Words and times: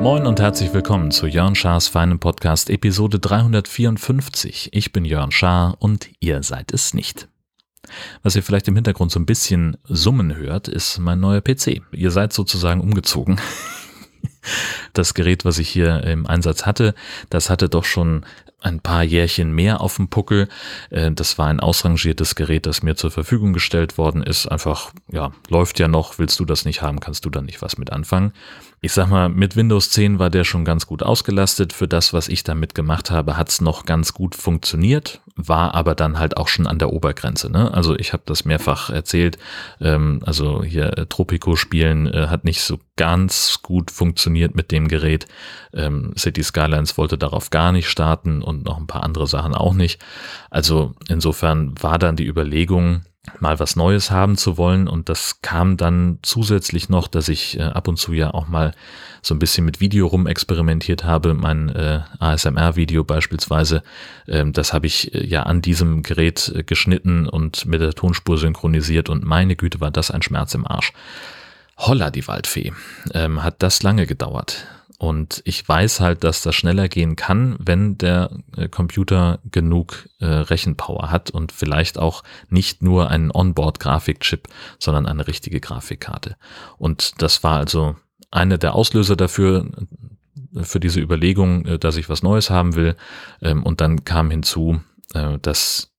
Moin 0.00 0.26
und 0.26 0.40
herzlich 0.40 0.74
willkommen 0.74 1.10
zu 1.10 1.26
Jörn 1.26 1.54
Schars 1.54 1.88
feinem 1.88 2.18
Podcast 2.18 2.70
Episode 2.70 3.18
354. 3.18 4.70
Ich 4.72 4.92
bin 4.92 5.04
Jörn 5.04 5.30
Schaar 5.30 5.76
und 5.78 6.10
ihr 6.20 6.42
seid 6.42 6.72
es 6.72 6.92
nicht. 6.92 7.28
Was 8.22 8.36
ihr 8.36 8.42
vielleicht 8.42 8.68
im 8.68 8.74
Hintergrund 8.74 9.10
so 9.10 9.20
ein 9.20 9.26
bisschen 9.26 9.76
summen 9.84 10.36
hört, 10.36 10.68
ist 10.68 10.98
mein 10.98 11.20
neuer 11.20 11.40
PC. 11.40 11.82
Ihr 11.92 12.10
seid 12.10 12.32
sozusagen 12.32 12.80
umgezogen. 12.80 13.40
Das 14.92 15.14
Gerät, 15.14 15.44
was 15.44 15.58
ich 15.58 15.68
hier 15.68 16.02
im 16.04 16.26
Einsatz 16.26 16.66
hatte, 16.66 16.94
das 17.30 17.50
hatte 17.50 17.68
doch 17.68 17.84
schon 17.84 18.24
ein 18.62 18.80
paar 18.80 19.02
Jährchen 19.02 19.52
mehr 19.52 19.80
auf 19.80 19.96
dem 19.96 20.08
Puckel. 20.08 20.48
Äh, 20.90 21.12
das 21.12 21.38
war 21.38 21.48
ein 21.48 21.60
ausrangiertes 21.60 22.34
Gerät, 22.34 22.66
das 22.66 22.82
mir 22.82 22.94
zur 22.94 23.10
Verfügung 23.10 23.52
gestellt 23.52 23.98
worden 23.98 24.22
ist. 24.22 24.46
Einfach, 24.46 24.92
ja, 25.10 25.32
läuft 25.48 25.78
ja 25.78 25.88
noch, 25.88 26.18
willst 26.18 26.38
du 26.40 26.44
das 26.44 26.64
nicht 26.64 26.82
haben, 26.82 27.00
kannst 27.00 27.24
du 27.24 27.30
da 27.30 27.42
nicht 27.42 27.62
was 27.62 27.78
mit 27.78 27.90
anfangen. 27.90 28.32
Ich 28.80 28.92
sag 28.92 29.08
mal, 29.08 29.28
mit 29.28 29.56
Windows 29.56 29.90
10 29.90 30.18
war 30.18 30.30
der 30.30 30.44
schon 30.44 30.64
ganz 30.64 30.86
gut 30.86 31.02
ausgelastet. 31.02 31.72
Für 31.72 31.88
das, 31.88 32.12
was 32.12 32.28
ich 32.28 32.42
damit 32.42 32.74
gemacht 32.74 33.10
habe, 33.10 33.36
hat's 33.36 33.60
noch 33.60 33.84
ganz 33.84 34.12
gut 34.12 34.34
funktioniert, 34.34 35.20
war 35.34 35.74
aber 35.74 35.94
dann 35.94 36.18
halt 36.18 36.36
auch 36.36 36.48
schon 36.48 36.66
an 36.66 36.78
der 36.78 36.92
Obergrenze. 36.92 37.50
Ne? 37.50 37.72
Also 37.72 37.96
ich 37.96 38.12
habe 38.12 38.22
das 38.26 38.44
mehrfach 38.44 38.90
erzählt. 38.90 39.38
Ähm, 39.80 40.20
also 40.24 40.62
hier 40.62 40.98
äh, 40.98 41.06
Tropico 41.06 41.56
spielen 41.56 42.06
äh, 42.06 42.28
hat 42.28 42.44
nicht 42.44 42.62
so 42.62 42.78
ganz 42.96 43.60
gut 43.62 43.90
funktioniert 43.90 44.54
mit 44.54 44.70
dem 44.70 44.88
Gerät. 44.88 45.26
Ähm, 45.74 46.12
City 46.16 46.42
Skylines 46.42 46.98
wollte 46.98 47.18
darauf 47.18 47.50
gar 47.50 47.72
nicht 47.72 47.88
starten 47.88 48.42
und 48.42 48.64
noch 48.64 48.78
ein 48.78 48.86
paar 48.86 49.02
andere 49.02 49.26
Sachen 49.26 49.54
auch 49.54 49.74
nicht. 49.74 50.00
Also 50.50 50.94
insofern 51.08 51.74
war 51.80 51.98
dann 51.98 52.16
die 52.16 52.26
Überlegung, 52.26 53.02
mal 53.38 53.60
was 53.60 53.76
Neues 53.76 54.10
haben 54.10 54.36
zu 54.36 54.58
wollen. 54.58 54.88
Und 54.88 55.08
das 55.08 55.40
kam 55.42 55.76
dann 55.76 56.18
zusätzlich 56.22 56.88
noch, 56.88 57.06
dass 57.06 57.28
ich 57.28 57.58
äh, 57.58 57.62
ab 57.62 57.86
und 57.88 57.96
zu 57.96 58.12
ja 58.12 58.34
auch 58.34 58.48
mal 58.48 58.72
so 59.22 59.34
ein 59.34 59.38
bisschen 59.38 59.64
mit 59.64 59.80
Video 59.80 60.08
rumexperimentiert 60.08 61.04
habe. 61.04 61.34
Mein 61.34 61.68
äh, 61.68 62.00
ASMR-Video 62.18 63.04
beispielsweise, 63.04 63.82
ähm, 64.26 64.52
das 64.52 64.72
habe 64.72 64.86
ich 64.86 65.14
äh, 65.14 65.24
ja 65.24 65.44
an 65.44 65.62
diesem 65.62 66.02
Gerät 66.02 66.52
äh, 66.54 66.64
geschnitten 66.64 67.28
und 67.28 67.64
mit 67.64 67.80
der 67.80 67.92
Tonspur 67.92 68.38
synchronisiert. 68.38 69.08
Und 69.08 69.24
meine 69.24 69.54
Güte, 69.54 69.80
war 69.80 69.92
das 69.92 70.10
ein 70.10 70.22
Schmerz 70.22 70.54
im 70.54 70.66
Arsch. 70.66 70.92
Holla, 71.78 72.10
die 72.10 72.26
Waldfee. 72.26 72.72
Ähm, 73.14 73.42
hat 73.42 73.62
das 73.62 73.82
lange 73.82 74.06
gedauert. 74.06 74.66
Und 75.02 75.42
ich 75.44 75.68
weiß 75.68 75.98
halt, 75.98 76.22
dass 76.22 76.42
das 76.42 76.54
schneller 76.54 76.88
gehen 76.88 77.16
kann, 77.16 77.56
wenn 77.58 77.98
der 77.98 78.30
äh, 78.56 78.68
Computer 78.68 79.40
genug 79.50 80.08
äh, 80.20 80.26
Rechenpower 80.26 81.10
hat 81.10 81.28
und 81.28 81.50
vielleicht 81.50 81.98
auch 81.98 82.22
nicht 82.50 82.84
nur 82.84 83.10
einen 83.10 83.32
Onboard-Grafikchip, 83.32 84.46
sondern 84.78 85.06
eine 85.06 85.26
richtige 85.26 85.58
Grafikkarte. 85.58 86.36
Und 86.78 87.20
das 87.20 87.42
war 87.42 87.58
also 87.58 87.96
einer 88.30 88.58
der 88.58 88.76
Auslöser 88.76 89.16
dafür, 89.16 89.66
äh, 90.54 90.62
für 90.62 90.78
diese 90.78 91.00
Überlegung, 91.00 91.66
äh, 91.66 91.78
dass 91.80 91.96
ich 91.96 92.08
was 92.08 92.22
Neues 92.22 92.48
haben 92.48 92.76
will. 92.76 92.94
Ähm, 93.40 93.64
und 93.64 93.80
dann 93.80 94.04
kam 94.04 94.30
hinzu, 94.30 94.80
dass 95.42 95.91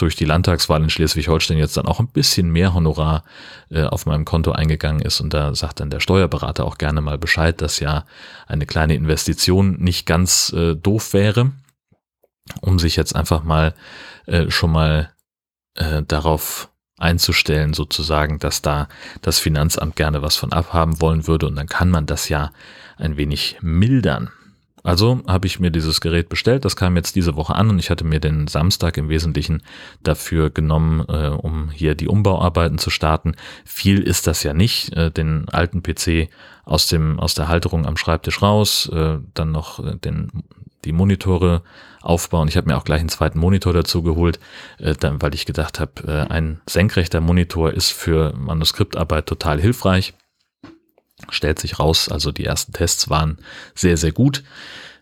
durch 0.00 0.16
die 0.16 0.24
Landtagswahl 0.24 0.82
in 0.82 0.90
Schleswig-Holstein 0.90 1.58
jetzt 1.58 1.76
dann 1.76 1.86
auch 1.86 2.00
ein 2.00 2.08
bisschen 2.08 2.50
mehr 2.50 2.74
Honorar 2.74 3.24
äh, 3.70 3.82
auf 3.82 4.06
meinem 4.06 4.24
Konto 4.24 4.52
eingegangen 4.52 5.02
ist. 5.02 5.20
Und 5.20 5.34
da 5.34 5.54
sagt 5.54 5.80
dann 5.80 5.90
der 5.90 6.00
Steuerberater 6.00 6.64
auch 6.64 6.78
gerne 6.78 7.00
mal 7.00 7.18
Bescheid, 7.18 7.60
dass 7.60 7.80
ja 7.80 8.04
eine 8.46 8.66
kleine 8.66 8.94
Investition 8.94 9.76
nicht 9.78 10.06
ganz 10.06 10.52
äh, 10.52 10.74
doof 10.74 11.12
wäre, 11.12 11.52
um 12.60 12.78
sich 12.78 12.96
jetzt 12.96 13.14
einfach 13.14 13.42
mal 13.42 13.74
äh, 14.26 14.50
schon 14.50 14.72
mal 14.72 15.10
äh, 15.74 16.02
darauf 16.02 16.70
einzustellen, 16.98 17.74
sozusagen, 17.74 18.38
dass 18.38 18.62
da 18.62 18.88
das 19.22 19.38
Finanzamt 19.38 19.96
gerne 19.96 20.22
was 20.22 20.36
von 20.36 20.52
abhaben 20.52 21.00
wollen 21.00 21.26
würde. 21.26 21.46
Und 21.46 21.56
dann 21.56 21.68
kann 21.68 21.90
man 21.90 22.06
das 22.06 22.28
ja 22.28 22.50
ein 22.96 23.16
wenig 23.16 23.56
mildern. 23.60 24.30
Also 24.88 25.20
habe 25.26 25.46
ich 25.46 25.60
mir 25.60 25.70
dieses 25.70 26.00
Gerät 26.00 26.30
bestellt, 26.30 26.64
das 26.64 26.74
kam 26.74 26.96
jetzt 26.96 27.14
diese 27.14 27.36
Woche 27.36 27.54
an 27.54 27.68
und 27.68 27.78
ich 27.78 27.90
hatte 27.90 28.04
mir 28.04 28.20
den 28.20 28.46
Samstag 28.46 28.96
im 28.96 29.10
Wesentlichen 29.10 29.62
dafür 30.02 30.48
genommen, 30.48 31.04
äh, 31.08 31.28
um 31.28 31.68
hier 31.68 31.94
die 31.94 32.08
Umbauarbeiten 32.08 32.78
zu 32.78 32.88
starten. 32.88 33.34
Viel 33.66 34.00
ist 34.00 34.26
das 34.26 34.42
ja 34.44 34.54
nicht, 34.54 34.96
äh, 34.96 35.10
den 35.10 35.46
alten 35.50 35.82
PC 35.82 36.30
aus 36.64 36.86
dem 36.86 37.20
aus 37.20 37.34
der 37.34 37.48
Halterung 37.48 37.84
am 37.84 37.98
Schreibtisch 37.98 38.40
raus, 38.40 38.88
äh, 38.90 39.18
dann 39.34 39.52
noch 39.52 39.78
äh, 39.84 39.96
den 39.96 40.30
die 40.86 40.92
Monitore 40.92 41.64
aufbauen. 42.00 42.48
Ich 42.48 42.56
habe 42.56 42.68
mir 42.68 42.78
auch 42.78 42.84
gleich 42.84 43.00
einen 43.00 43.10
zweiten 43.10 43.38
Monitor 43.38 43.74
dazu 43.74 44.02
geholt, 44.02 44.40
äh, 44.78 44.94
dann, 44.94 45.20
weil 45.20 45.34
ich 45.34 45.44
gedacht 45.44 45.80
habe, 45.80 45.92
äh, 46.06 46.32
ein 46.32 46.62
senkrechter 46.66 47.20
Monitor 47.20 47.74
ist 47.74 47.90
für 47.90 48.32
Manuskriptarbeit 48.38 49.26
total 49.26 49.60
hilfreich 49.60 50.14
stellt 51.30 51.58
sich 51.58 51.78
raus, 51.78 52.08
also 52.08 52.32
die 52.32 52.44
ersten 52.44 52.72
Tests 52.72 53.08
waren 53.08 53.38
sehr, 53.74 53.96
sehr 53.96 54.12
gut. 54.12 54.42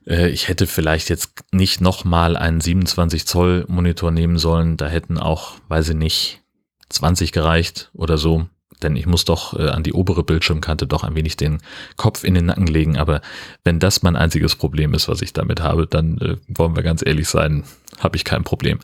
Äh, 0.06 0.28
ich 0.28 0.48
hätte 0.48 0.66
vielleicht 0.66 1.08
jetzt 1.08 1.30
nicht 1.52 1.80
nochmal 1.80 2.36
einen 2.36 2.60
27 2.60 3.26
Zoll 3.26 3.64
Monitor 3.68 4.10
nehmen 4.10 4.38
sollen. 4.38 4.76
Da 4.76 4.88
hätten 4.88 5.18
auch, 5.18 5.54
weiß 5.68 5.90
ich 5.90 5.96
nicht, 5.96 6.42
20 6.88 7.32
gereicht 7.32 7.90
oder 7.94 8.18
so 8.18 8.46
denn 8.82 8.96
ich 8.96 9.06
muss 9.06 9.24
doch 9.24 9.58
äh, 9.58 9.68
an 9.68 9.82
die 9.82 9.92
obere 9.92 10.22
Bildschirmkante 10.22 10.86
doch 10.86 11.04
ein 11.04 11.14
wenig 11.14 11.36
den 11.36 11.58
Kopf 11.96 12.24
in 12.24 12.34
den 12.34 12.46
Nacken 12.46 12.66
legen. 12.66 12.96
Aber 12.96 13.20
wenn 13.64 13.78
das 13.78 14.02
mein 14.02 14.16
einziges 14.16 14.56
Problem 14.56 14.94
ist, 14.94 15.08
was 15.08 15.22
ich 15.22 15.32
damit 15.32 15.60
habe, 15.60 15.86
dann 15.86 16.18
äh, 16.18 16.36
wollen 16.48 16.76
wir 16.76 16.82
ganz 16.82 17.02
ehrlich 17.04 17.28
sein, 17.28 17.64
habe 17.98 18.16
ich 18.16 18.24
kein 18.24 18.44
Problem. 18.44 18.78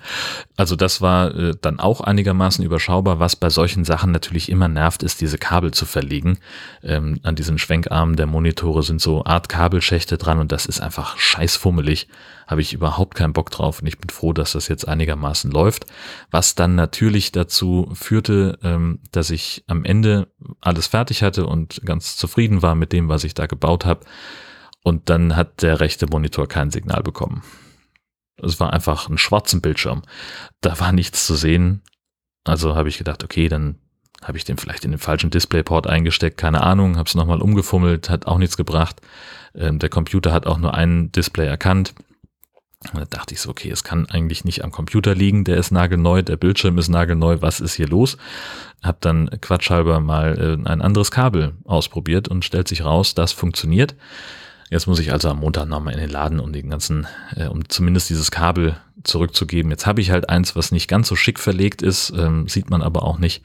Also 0.57 0.77
das 0.77 1.01
war 1.01 1.35
äh, 1.35 1.55
dann 1.61 1.81
auch 1.81 2.01
einigermaßen 2.01 2.65
überschaubar. 2.65 3.19
Was 3.19 3.37
bei 3.37 3.51
solchen 3.51 3.85
Sachen 3.85 4.13
natürlich 4.13 4.49
immer 4.49 4.69
nervt, 4.69 5.03
ist 5.03 5.21
diese 5.21 5.39
Kabel 5.39 5.73
zu 5.73 5.87
verlegen. 5.87 6.39
Ähm, 6.83 7.21
an 7.23 7.35
diesen 7.35 7.59
Schwenkarmen 7.59 8.17
der 8.17 8.27
Monitore 8.27 8.83
sind 8.83 9.01
so 9.01 9.25
Art 9.25 9.49
Kabelschächte 9.49 10.19
dran 10.19 10.39
und 10.39 10.53
das 10.53 10.67
ist 10.67 10.81
einfach 10.81 11.17
scheißfummelig 11.19 12.09
habe 12.53 12.61
ich 12.61 12.73
überhaupt 12.73 13.15
keinen 13.17 13.33
Bock 13.33 13.51
drauf 13.51 13.81
und 13.81 13.87
ich 13.87 13.99
bin 13.99 14.11
froh, 14.11 14.33
dass 14.33 14.53
das 14.53 14.69
jetzt 14.69 14.87
einigermaßen 14.87 15.51
läuft. 15.51 15.87
Was 16.31 16.55
dann 16.55 16.75
natürlich 16.75 17.33
dazu 17.33 17.91
führte, 17.95 18.59
ähm, 18.63 19.01
dass 19.11 19.31
ich 19.31 19.65
am 19.67 19.85
Ende 19.85 20.29
alles 20.61 20.87
fertig 20.87 21.23
hatte 21.23 21.47
und 21.47 21.81
ganz 21.85 22.17
zufrieden 22.17 22.63
war 22.63 22.75
mit 22.75 22.93
dem, 22.93 23.09
was 23.09 23.25
ich 23.25 23.35
da 23.35 23.47
gebaut 23.47 23.85
habe. 23.87 24.05
Und 24.85 25.09
dann 25.09 25.35
hat 25.35 25.63
der 25.63 25.81
rechte 25.81 26.07
Monitor 26.07 26.47
kein 26.47 26.71
Signal 26.71 27.03
bekommen. 27.03 27.43
Es 28.37 28.61
war 28.61 28.73
einfach 28.73 29.09
ein 29.09 29.19
schwarzen 29.19 29.61
Bildschirm. 29.61 30.03
Da 30.61 30.79
war 30.81 30.93
nichts 30.93 31.27
zu 31.27 31.35
sehen. 31.35 31.83
Also 32.45 32.75
habe 32.75 32.89
ich 32.89 32.99
gedacht, 32.99 33.25
okay, 33.25 33.49
dann 33.49 33.79
habe 34.23 34.39
ich 34.39 34.45
den 34.45 34.57
vielleicht 34.57 34.85
in 34.85 34.93
den 34.93 35.01
falschen 35.01 35.31
Displayport 35.31 35.87
eingesteckt, 35.87 36.37
keine 36.37 36.63
Ahnung, 36.63 36.97
habe 36.97 37.09
es 37.09 37.15
nochmal 37.15 37.43
umgefummelt, 37.43 38.09
hat 38.09 38.27
auch 38.27 38.39
nichts 38.39 38.57
gebracht. 38.57 39.01
Ähm, 39.55 39.79
der 39.79 39.89
Computer 39.89 40.33
hat 40.33 40.47
auch 40.47 40.59
nur 40.59 40.75
ein 40.75 41.11
Display 41.13 41.47
erkannt. 41.47 41.95
Da 42.93 43.05
dachte 43.05 43.35
ich 43.35 43.41
so, 43.41 43.51
okay, 43.51 43.71
es 43.71 43.85
kann 43.85 44.07
eigentlich 44.07 44.45
nicht 44.45 44.65
am 44.65 44.73
Computer 44.73 45.15
liegen, 45.15 45.45
der 45.45 45.57
ist 45.57 45.71
nagelneu, 45.71 46.23
der 46.23 46.37
Bildschirm 46.37 46.79
ist 46.79 46.89
nagelneu, 46.89 47.39
was 47.41 47.61
ist 47.61 47.75
hier 47.75 47.87
los? 47.87 48.17
Hab 48.83 49.01
dann 49.01 49.31
quatschhalber 49.41 50.01
mal 50.01 50.39
äh, 50.65 50.69
ein 50.69 50.83
anderes 50.83 51.11
Kabel 51.11 51.55
ausprobiert 51.65 52.29
und 52.29 52.45
stellt 52.45 52.67
sich 52.67 52.85
raus, 52.85 53.15
das 53.15 53.33
funktioniert. 53.33 53.95
Jetzt 54.73 54.87
muss 54.87 55.01
ich 55.01 55.13
also 55.13 55.29
am 55.29 55.41
Montag 55.41 55.69
nochmal 55.69 55.93
in 55.93 56.01
den 56.01 56.09
Laden, 56.09 56.41
um 56.41 56.51
den 56.51 56.71
ganzen, 56.71 57.07
äh, 57.37 57.47
um 57.47 57.69
zumindest 57.69 58.09
dieses 58.09 58.31
Kabel 58.31 58.79
zurückzugeben. 59.05 59.71
Jetzt 59.71 59.85
habe 59.85 60.01
ich 60.01 60.11
halt 60.11 60.31
eins, 60.31 60.57
was 60.57 60.73
nicht 60.73 60.89
ganz 60.89 61.09
so 61.09 61.15
schick 61.15 61.39
verlegt 61.39 61.83
ist, 61.83 62.09
ähm, 62.17 62.49
sieht 62.49 62.71
man 62.71 62.81
aber 62.81 63.03
auch 63.03 63.19
nicht. 63.19 63.45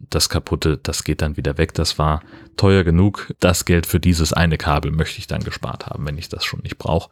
Das 0.00 0.28
kaputte, 0.28 0.76
das 0.76 1.04
geht 1.04 1.22
dann 1.22 1.36
wieder 1.36 1.58
weg. 1.58 1.74
Das 1.74 1.96
war 2.00 2.22
teuer 2.56 2.82
genug. 2.82 3.32
Das 3.38 3.66
Geld 3.66 3.86
für 3.86 4.00
dieses 4.00 4.32
eine 4.32 4.58
Kabel 4.58 4.90
möchte 4.90 5.20
ich 5.20 5.28
dann 5.28 5.44
gespart 5.44 5.86
haben, 5.86 6.04
wenn 6.06 6.18
ich 6.18 6.28
das 6.28 6.44
schon 6.44 6.62
nicht 6.64 6.76
brauche. 6.76 7.08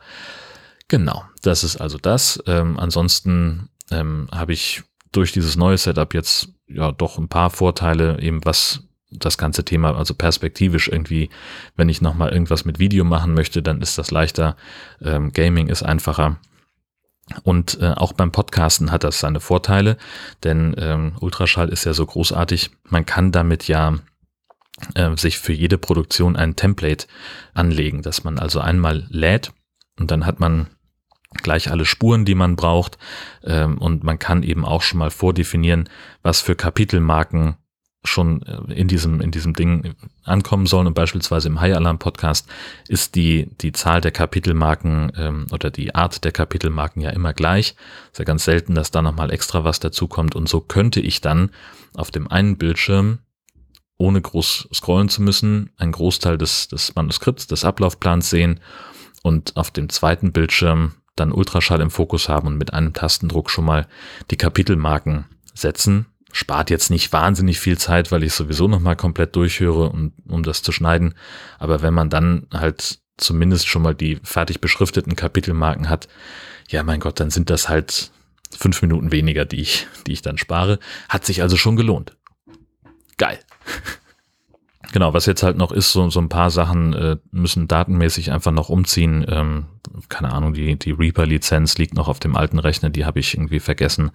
Genau, 0.88 1.22
das 1.42 1.62
ist 1.62 1.76
also 1.76 1.98
das. 1.98 2.42
Ähm, 2.48 2.80
ansonsten 2.80 3.68
ähm, 3.92 4.26
habe 4.32 4.54
ich 4.54 4.82
durch 5.12 5.30
dieses 5.30 5.54
neue 5.54 5.78
Setup 5.78 6.12
jetzt 6.14 6.48
ja 6.66 6.90
doch 6.90 7.16
ein 7.16 7.28
paar 7.28 7.50
Vorteile, 7.50 8.20
eben 8.20 8.44
was 8.44 8.88
das 9.12 9.38
ganze 9.38 9.64
Thema, 9.64 9.96
also 9.96 10.14
perspektivisch 10.14 10.88
irgendwie, 10.88 11.30
wenn 11.76 11.88
ich 11.88 12.00
nochmal 12.00 12.32
irgendwas 12.32 12.64
mit 12.64 12.78
Video 12.78 13.04
machen 13.04 13.34
möchte, 13.34 13.62
dann 13.62 13.80
ist 13.80 13.98
das 13.98 14.10
leichter. 14.10 14.56
Ähm, 15.00 15.32
Gaming 15.32 15.68
ist 15.68 15.82
einfacher. 15.82 16.38
Und 17.44 17.80
äh, 17.80 17.92
auch 17.92 18.12
beim 18.12 18.32
Podcasten 18.32 18.90
hat 18.90 19.04
das 19.04 19.20
seine 19.20 19.40
Vorteile, 19.40 19.96
denn 20.42 20.74
ähm, 20.76 21.12
Ultraschall 21.20 21.68
ist 21.68 21.84
ja 21.84 21.94
so 21.94 22.04
großartig. 22.04 22.70
Man 22.88 23.06
kann 23.06 23.32
damit 23.32 23.68
ja 23.68 23.94
äh, 24.94 25.16
sich 25.16 25.38
für 25.38 25.52
jede 25.52 25.78
Produktion 25.78 26.36
ein 26.36 26.56
Template 26.56 27.06
anlegen, 27.54 28.02
dass 28.02 28.24
man 28.24 28.38
also 28.38 28.60
einmal 28.60 29.06
lädt 29.08 29.52
und 29.98 30.10
dann 30.10 30.26
hat 30.26 30.40
man 30.40 30.66
gleich 31.42 31.70
alle 31.70 31.84
Spuren, 31.84 32.24
die 32.24 32.34
man 32.34 32.56
braucht. 32.56 32.98
Ähm, 33.44 33.78
und 33.78 34.04
man 34.04 34.18
kann 34.18 34.42
eben 34.42 34.64
auch 34.64 34.82
schon 34.82 34.98
mal 34.98 35.10
vordefinieren, 35.10 35.88
was 36.22 36.40
für 36.40 36.54
Kapitelmarken 36.54 37.56
schon 38.04 38.42
äh, 38.42 38.72
in 38.74 38.88
diesem, 38.88 39.20
in 39.20 39.30
diesem 39.30 39.54
Ding 39.54 39.94
ankommen 40.24 40.66
sollen. 40.66 40.86
Und 40.86 40.94
beispielsweise 40.94 41.48
im 41.48 41.60
High 41.60 41.76
Alarm 41.76 41.98
Podcast 41.98 42.48
ist 42.88 43.14
die, 43.14 43.48
die 43.60 43.72
Zahl 43.72 44.00
der 44.00 44.10
Kapitelmarken 44.10 45.12
ähm, 45.16 45.46
oder 45.50 45.70
die 45.70 45.94
Art 45.94 46.24
der 46.24 46.32
Kapitelmarken 46.32 47.02
ja 47.02 47.10
immer 47.10 47.32
gleich. 47.32 47.74
Ist 48.10 48.18
ja 48.18 48.24
ganz 48.24 48.44
selten, 48.44 48.74
dass 48.74 48.90
da 48.90 49.02
nochmal 49.02 49.32
extra 49.32 49.64
was 49.64 49.80
dazukommt. 49.80 50.34
Und 50.34 50.48
so 50.48 50.60
könnte 50.60 51.00
ich 51.00 51.20
dann 51.20 51.50
auf 51.94 52.10
dem 52.10 52.28
einen 52.28 52.56
Bildschirm 52.58 53.18
ohne 53.98 54.20
groß 54.20 54.68
scrollen 54.74 55.08
zu 55.08 55.22
müssen, 55.22 55.70
einen 55.76 55.92
Großteil 55.92 56.36
des, 56.36 56.66
des 56.66 56.94
Manuskripts, 56.96 57.46
des 57.46 57.64
Ablaufplans 57.64 58.28
sehen 58.28 58.58
und 59.22 59.56
auf 59.56 59.70
dem 59.70 59.88
zweiten 59.88 60.32
Bildschirm 60.32 60.94
dann 61.14 61.30
Ultraschall 61.30 61.80
im 61.80 61.90
Fokus 61.90 62.28
haben 62.28 62.48
und 62.48 62.58
mit 62.58 62.72
einem 62.72 62.94
Tastendruck 62.94 63.50
schon 63.50 63.64
mal 63.64 63.86
die 64.30 64.36
Kapitelmarken 64.36 65.26
setzen 65.54 66.06
spart 66.32 66.70
jetzt 66.70 66.90
nicht 66.90 67.12
wahnsinnig 67.12 67.60
viel 67.60 67.78
Zeit, 67.78 68.10
weil 68.10 68.22
ich 68.24 68.32
sowieso 68.32 68.66
nochmal 68.66 68.96
komplett 68.96 69.36
durchhöre, 69.36 69.90
um, 69.90 70.12
um 70.26 70.42
das 70.42 70.62
zu 70.62 70.72
schneiden. 70.72 71.14
Aber 71.58 71.82
wenn 71.82 71.94
man 71.94 72.10
dann 72.10 72.46
halt 72.52 73.00
zumindest 73.18 73.68
schon 73.68 73.82
mal 73.82 73.94
die 73.94 74.18
fertig 74.22 74.60
beschrifteten 74.60 75.14
Kapitelmarken 75.14 75.88
hat, 75.88 76.08
ja 76.68 76.82
mein 76.82 77.00
Gott, 77.00 77.20
dann 77.20 77.30
sind 77.30 77.50
das 77.50 77.68
halt 77.68 78.10
fünf 78.50 78.82
Minuten 78.82 79.12
weniger, 79.12 79.44
die 79.44 79.60
ich, 79.60 79.86
die 80.06 80.12
ich 80.12 80.22
dann 80.22 80.38
spare. 80.38 80.78
Hat 81.08 81.24
sich 81.24 81.42
also 81.42 81.56
schon 81.56 81.76
gelohnt. 81.76 82.16
Geil. 83.18 83.38
Genau, 84.92 85.14
was 85.14 85.24
jetzt 85.24 85.42
halt 85.42 85.56
noch 85.56 85.72
ist, 85.72 85.90
so, 85.90 86.10
so 86.10 86.20
ein 86.20 86.28
paar 86.28 86.50
Sachen 86.50 86.92
äh, 86.92 87.16
müssen 87.30 87.66
datenmäßig 87.66 88.30
einfach 88.30 88.52
noch 88.52 88.68
umziehen. 88.68 89.24
Ähm, 89.26 89.64
keine 90.10 90.32
Ahnung, 90.32 90.52
die, 90.52 90.78
die 90.78 90.90
Reaper-Lizenz 90.90 91.78
liegt 91.78 91.94
noch 91.94 92.08
auf 92.08 92.20
dem 92.20 92.36
alten 92.36 92.58
Rechner, 92.58 92.90
die 92.90 93.06
habe 93.06 93.18
ich 93.18 93.32
irgendwie 93.32 93.60
vergessen. 93.60 94.10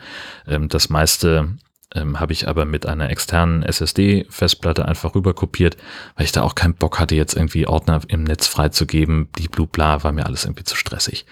Ähm, 0.46 0.70
das 0.70 0.90
meiste 0.90 1.58
ähm, 1.96 2.20
habe 2.20 2.34
ich 2.34 2.48
aber 2.48 2.66
mit 2.66 2.86
einer 2.86 3.10
externen 3.10 3.64
SSD-Festplatte 3.64 4.86
einfach 4.86 5.16
rüber 5.16 5.34
kopiert, 5.34 5.78
weil 6.16 6.26
ich 6.26 6.32
da 6.32 6.44
auch 6.44 6.56
keinen 6.56 6.76
Bock 6.76 7.00
hatte, 7.00 7.16
jetzt 7.16 7.36
irgendwie 7.36 7.68
Ordner 7.68 8.02
im 8.08 8.24
Netz 8.24 8.48
freizugeben. 8.48 9.30
Die 9.38 9.48
Blue 9.48 9.68
Bla 9.68 10.04
war 10.04 10.12
mir 10.12 10.26
alles 10.26 10.46
irgendwie 10.46 10.66
zu 10.66 10.76
stressig. 10.76 11.26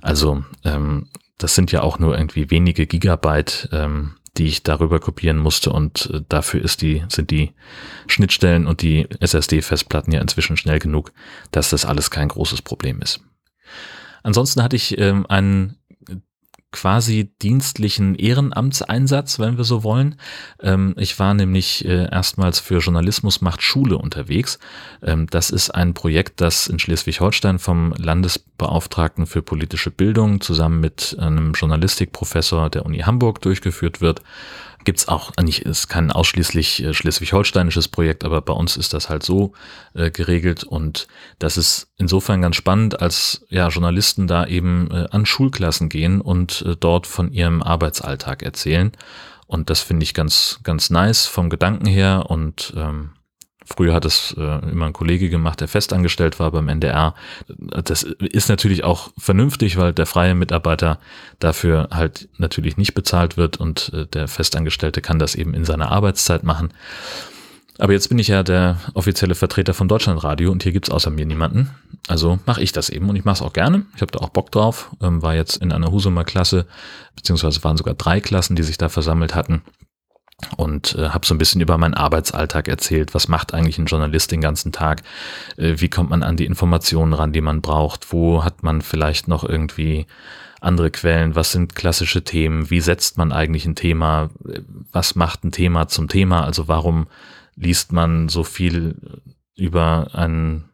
Also 0.00 0.44
ähm, 0.64 1.08
das 1.38 1.54
sind 1.54 1.72
ja 1.72 1.82
auch 1.82 1.98
nur 1.98 2.16
irgendwie 2.16 2.50
wenige 2.50 2.86
Gigabyte, 2.86 3.68
ähm, 3.72 4.14
die 4.38 4.46
ich 4.46 4.62
darüber 4.62 4.98
kopieren 4.98 5.38
musste 5.38 5.70
und 5.72 6.10
äh, 6.12 6.22
dafür 6.28 6.62
ist 6.62 6.82
die, 6.82 7.04
sind 7.08 7.30
die 7.30 7.52
Schnittstellen 8.06 8.66
und 8.66 8.82
die 8.82 9.06
SSD-Festplatten 9.20 10.12
ja 10.12 10.20
inzwischen 10.20 10.56
schnell 10.56 10.78
genug, 10.78 11.12
dass 11.50 11.70
das 11.70 11.84
alles 11.84 12.10
kein 12.10 12.28
großes 12.28 12.62
Problem 12.62 13.00
ist. 13.02 13.20
Ansonsten 14.22 14.62
hatte 14.62 14.76
ich 14.76 14.98
ähm, 14.98 15.26
einen 15.26 15.78
quasi 16.72 17.30
dienstlichen 17.42 18.14
Ehrenamtseinsatz, 18.14 19.38
wenn 19.38 19.56
wir 19.56 19.64
so 19.64 19.84
wollen. 19.84 20.16
Ähm, 20.60 20.94
ich 20.98 21.18
war 21.18 21.34
nämlich 21.34 21.84
äh, 21.84 22.10
erstmals 22.10 22.58
für 22.58 22.78
Journalismus 22.78 23.40
macht 23.40 23.62
Schule 23.62 23.98
unterwegs. 23.98 24.58
Ähm, 25.02 25.26
das 25.28 25.50
ist 25.50 25.70
ein 25.70 25.94
Projekt, 25.94 26.40
das 26.40 26.66
in 26.66 26.78
Schleswig-Holstein 26.78 27.58
vom 27.58 27.92
Landesbeauftragten 27.92 29.26
für 29.26 29.42
politische 29.42 29.90
Bildung 29.90 30.40
zusammen 30.40 30.80
mit 30.80 31.16
einem 31.18 31.52
Journalistikprofessor 31.52 32.70
der 32.70 32.86
Uni 32.86 32.98
Hamburg 33.00 33.40
durchgeführt 33.42 34.00
wird 34.00 34.22
gibt's 34.84 35.08
auch, 35.08 35.32
nicht, 35.40 35.60
ist 35.60 35.88
kein 35.88 36.10
ausschließlich 36.10 36.82
äh, 36.82 36.94
schleswig-holsteinisches 36.94 37.88
Projekt, 37.88 38.24
aber 38.24 38.40
bei 38.40 38.52
uns 38.52 38.76
ist 38.76 38.94
das 38.94 39.08
halt 39.08 39.22
so 39.22 39.52
äh, 39.94 40.10
geregelt 40.10 40.64
und 40.64 41.06
das 41.38 41.56
ist 41.56 41.92
insofern 41.96 42.42
ganz 42.42 42.56
spannend, 42.56 43.00
als 43.00 43.44
ja 43.48 43.68
Journalisten 43.68 44.26
da 44.26 44.46
eben 44.46 44.90
äh, 44.90 45.08
an 45.10 45.26
Schulklassen 45.26 45.88
gehen 45.88 46.20
und 46.20 46.62
äh, 46.62 46.76
dort 46.78 47.06
von 47.06 47.32
ihrem 47.32 47.62
Arbeitsalltag 47.62 48.42
erzählen. 48.42 48.92
Und 49.46 49.68
das 49.68 49.80
finde 49.80 50.04
ich 50.04 50.14
ganz, 50.14 50.60
ganz 50.62 50.88
nice 50.88 51.26
vom 51.26 51.50
Gedanken 51.50 51.86
her 51.86 52.26
und 52.28 52.72
ähm, 52.76 53.10
Früher 53.64 53.94
hat 53.94 54.04
es 54.04 54.34
äh, 54.38 54.70
immer 54.70 54.86
ein 54.86 54.92
Kollege 54.92 55.30
gemacht, 55.30 55.60
der 55.60 55.68
festangestellt 55.68 56.40
war 56.40 56.50
beim 56.50 56.68
NDR. 56.68 57.14
Das 57.48 58.02
ist 58.02 58.48
natürlich 58.48 58.84
auch 58.84 59.10
vernünftig, 59.18 59.76
weil 59.76 59.92
der 59.92 60.06
freie 60.06 60.34
Mitarbeiter 60.34 60.98
dafür 61.38 61.88
halt 61.92 62.28
natürlich 62.38 62.76
nicht 62.76 62.94
bezahlt 62.94 63.36
wird 63.36 63.58
und 63.58 63.92
äh, 63.94 64.06
der 64.06 64.28
Festangestellte 64.28 65.00
kann 65.00 65.18
das 65.18 65.34
eben 65.34 65.54
in 65.54 65.64
seiner 65.64 65.90
Arbeitszeit 65.90 66.42
machen. 66.42 66.72
Aber 67.78 67.92
jetzt 67.92 68.08
bin 68.08 68.18
ich 68.18 68.28
ja 68.28 68.42
der 68.42 68.78
offizielle 68.94 69.34
Vertreter 69.34 69.74
von 69.74 69.88
Deutschlandradio 69.88 70.52
und 70.52 70.62
hier 70.62 70.72
gibt's 70.72 70.90
außer 70.90 71.10
mir 71.10 71.24
niemanden. 71.24 71.70
Also 72.06 72.38
mache 72.44 72.62
ich 72.62 72.72
das 72.72 72.90
eben 72.90 73.08
und 73.08 73.16
ich 73.16 73.24
mache 73.24 73.36
es 73.36 73.42
auch 73.42 73.52
gerne. 73.52 73.86
Ich 73.96 74.02
habe 74.02 74.12
da 74.12 74.18
auch 74.18 74.28
Bock 74.28 74.52
drauf. 74.52 74.90
Ähm, 75.00 75.22
war 75.22 75.34
jetzt 75.34 75.56
in 75.56 75.72
einer 75.72 75.90
Husumer 75.90 76.24
Klasse, 76.24 76.66
beziehungsweise 77.16 77.64
waren 77.64 77.76
sogar 77.76 77.94
drei 77.94 78.20
Klassen, 78.20 78.56
die 78.56 78.62
sich 78.62 78.78
da 78.78 78.88
versammelt 78.88 79.34
hatten 79.34 79.62
und 80.56 80.94
äh, 80.96 81.10
habe 81.10 81.26
so 81.26 81.34
ein 81.34 81.38
bisschen 81.38 81.60
über 81.60 81.78
meinen 81.78 81.94
Arbeitsalltag 81.94 82.68
erzählt. 82.68 83.14
Was 83.14 83.28
macht 83.28 83.54
eigentlich 83.54 83.78
ein 83.78 83.86
Journalist 83.86 84.32
den 84.32 84.40
ganzen 84.40 84.72
Tag? 84.72 85.02
Äh, 85.56 85.74
wie 85.76 85.88
kommt 85.88 86.10
man 86.10 86.22
an 86.22 86.36
die 86.36 86.46
Informationen 86.46 87.12
ran, 87.12 87.32
die 87.32 87.40
man 87.40 87.60
braucht? 87.60 88.12
Wo 88.12 88.44
hat 88.44 88.62
man 88.62 88.82
vielleicht 88.82 89.28
noch 89.28 89.44
irgendwie 89.44 90.06
andere 90.60 90.90
Quellen? 90.90 91.34
Was 91.34 91.52
sind 91.52 91.74
klassische 91.74 92.24
Themen? 92.24 92.70
Wie 92.70 92.80
setzt 92.80 93.18
man 93.18 93.32
eigentlich 93.32 93.66
ein 93.66 93.74
Thema? 93.74 94.30
Was 94.92 95.14
macht 95.14 95.44
ein 95.44 95.52
Thema 95.52 95.88
zum 95.88 96.08
Thema? 96.08 96.44
Also 96.44 96.68
warum 96.68 97.06
liest 97.56 97.92
man 97.92 98.28
so 98.28 98.44
viel 98.44 98.96
über 99.56 100.08
einen 100.12 100.68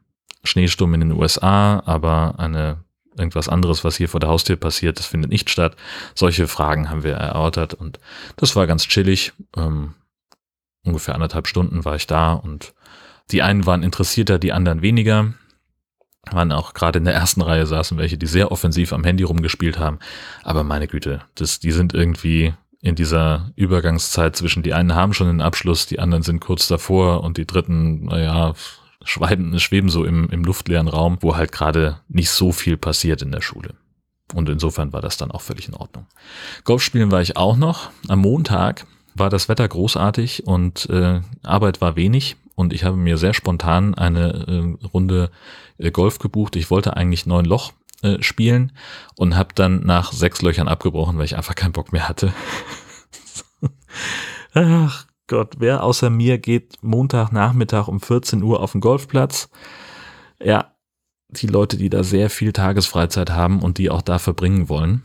Schneesturm 0.45 0.95
in 0.95 1.01
den 1.01 1.13
USA, 1.13 1.83
aber 1.85 2.35
eine 2.39 2.79
irgendwas 3.19 3.49
anderes, 3.49 3.85
was 3.85 3.97
hier 3.97 4.09
vor 4.09 4.21
der 4.21 4.29
Haustür 4.29 4.57
passiert, 4.57 4.99
das 4.99 5.07
findet 5.07 5.31
nicht 5.31 5.51
statt. 5.51 5.77
Solche 6.15 6.47
Fragen 6.49 6.91
haben 6.91 7.05
wir 7.05 7.15
erörtert 7.15 7.75
und 7.75 7.99
das 8.37 8.57
war 8.57 8.67
ganz 8.67 8.87
chillig. 8.87 9.33
Ähm, 9.57 9.95
ungefähr 10.85 11.15
anderthalb 11.15 11.47
Stunden 11.47 11.85
war 11.85 11.97
ich 11.97 12.07
da 12.07 12.33
und 12.33 12.75
die 13.31 13.43
einen 13.43 13.67
waren 13.67 13.83
interessierter, 13.83 14.39
die 14.39 14.53
anderen 14.53 14.83
weniger. 14.83 15.35
Waren 16.31 16.53
auch 16.53 16.75
gerade 16.75 16.99
in 16.99 17.05
der 17.05 17.15
ersten 17.15 17.41
Reihe 17.41 17.67
saßen 17.67 17.97
welche, 17.99 18.19
die 18.19 18.27
sehr 18.27 18.53
offensiv 18.53 18.93
am 18.93 19.05
Handy 19.05 19.25
rumgespielt 19.25 19.79
haben. 19.79 19.99
Aber 20.43 20.65
meine 20.65 20.89
Güte, 20.89 21.21
das, 21.35 21.61
die 21.61 21.73
sind 21.73 21.95
irgendwie 21.95 22.55
in 22.81 22.95
dieser 22.95 23.51
Übergangszeit 23.57 24.37
zwischen 24.37 24.63
die 24.63 24.73
einen 24.73 24.95
haben 24.95 25.13
schon 25.13 25.27
den 25.27 25.41
Abschluss, 25.41 25.87
die 25.87 25.99
anderen 25.99 26.23
sind 26.23 26.41
kurz 26.41 26.69
davor 26.69 27.25
und 27.25 27.37
die 27.37 27.47
dritten, 27.47 28.07
naja, 28.07 28.55
schweben, 29.09 29.59
schweben 29.59 29.89
so 29.89 30.05
im, 30.05 30.29
im 30.29 30.45
luftleeren 30.45 30.89
Raum, 30.89 31.19
wo 31.21 31.37
halt 31.37 31.51
gerade 31.51 32.01
nicht 32.09 32.31
so 32.31 32.53
viel 32.53 32.77
passiert 32.77 33.23
in 33.23 33.33
der 33.33 33.41
Schule. 33.41 33.75
Und 34.35 34.49
insofern 34.51 34.93
war 34.93 35.01
das 35.01 35.17
dann 35.17 35.31
auch 35.31 35.41
völlig 35.41 35.69
in 35.69 35.75
Ordnung. 35.75 36.07
Golf 36.65 36.83
spielen 36.83 37.11
war 37.11 37.23
ich 37.23 37.37
auch 37.37 37.57
noch. 37.57 37.91
Am 38.09 38.21
Montag 38.21 38.87
war 39.15 39.31
das 39.31 39.49
Wetter 39.49 39.67
großartig 39.67 40.47
und 40.47 40.89
äh, 40.91 41.23
Arbeit 41.43 41.81
war 41.81 41.97
wenig 41.97 42.37
und 42.55 42.75
ich 42.75 42.85
habe 42.85 42.97
mir 42.97 43.17
sehr 43.17 43.33
spontan 43.33 43.95
eine 43.95 44.77
äh, 44.83 44.87
Runde 44.87 45.31
äh, 45.79 45.91
Golf 45.91 46.19
gebucht. 46.19 46.57
Ich 46.57 46.71
wollte 46.71 46.95
eigentlich 46.97 47.25
neun 47.25 47.47
Loch 47.47 47.73
äh, 48.03 48.23
spielen 48.23 48.73
und 49.17 49.35
habe 49.35 49.55
dann 49.55 49.87
nach 49.87 50.13
sechs 50.13 50.43
Löchern 50.43 50.69
abgebrochen, 50.69 51.17
weil 51.17 51.25
ich 51.25 51.37
einfach 51.37 51.55
keinen 51.55 51.73
Bock 51.73 51.93
mehr 51.93 52.09
hatte. 52.09 52.33
Ach 54.55 55.08
Gott, 55.29 55.57
wer 55.59 55.85
außer 55.85 56.11
mir 56.11 56.39
geht 56.39 56.83
Montagnachmittag 56.83 57.87
um 57.87 58.01
14 58.01 58.43
Uhr 58.43 58.61
auf 58.61 58.73
den 58.73 58.81
Golfplatz? 58.81 59.51
Ja, 60.43 60.75
die 61.29 61.47
Leute, 61.47 61.77
die 61.77 61.91
da 61.91 62.03
sehr 62.03 62.31
viel 62.31 62.53
Tagesfreizeit 62.53 63.31
haben 63.31 63.61
und 63.61 63.79
die 63.79 63.91
auch 63.91 64.03
da 64.03 64.19
verbringen 64.19 64.69
wollen. 64.71 65.03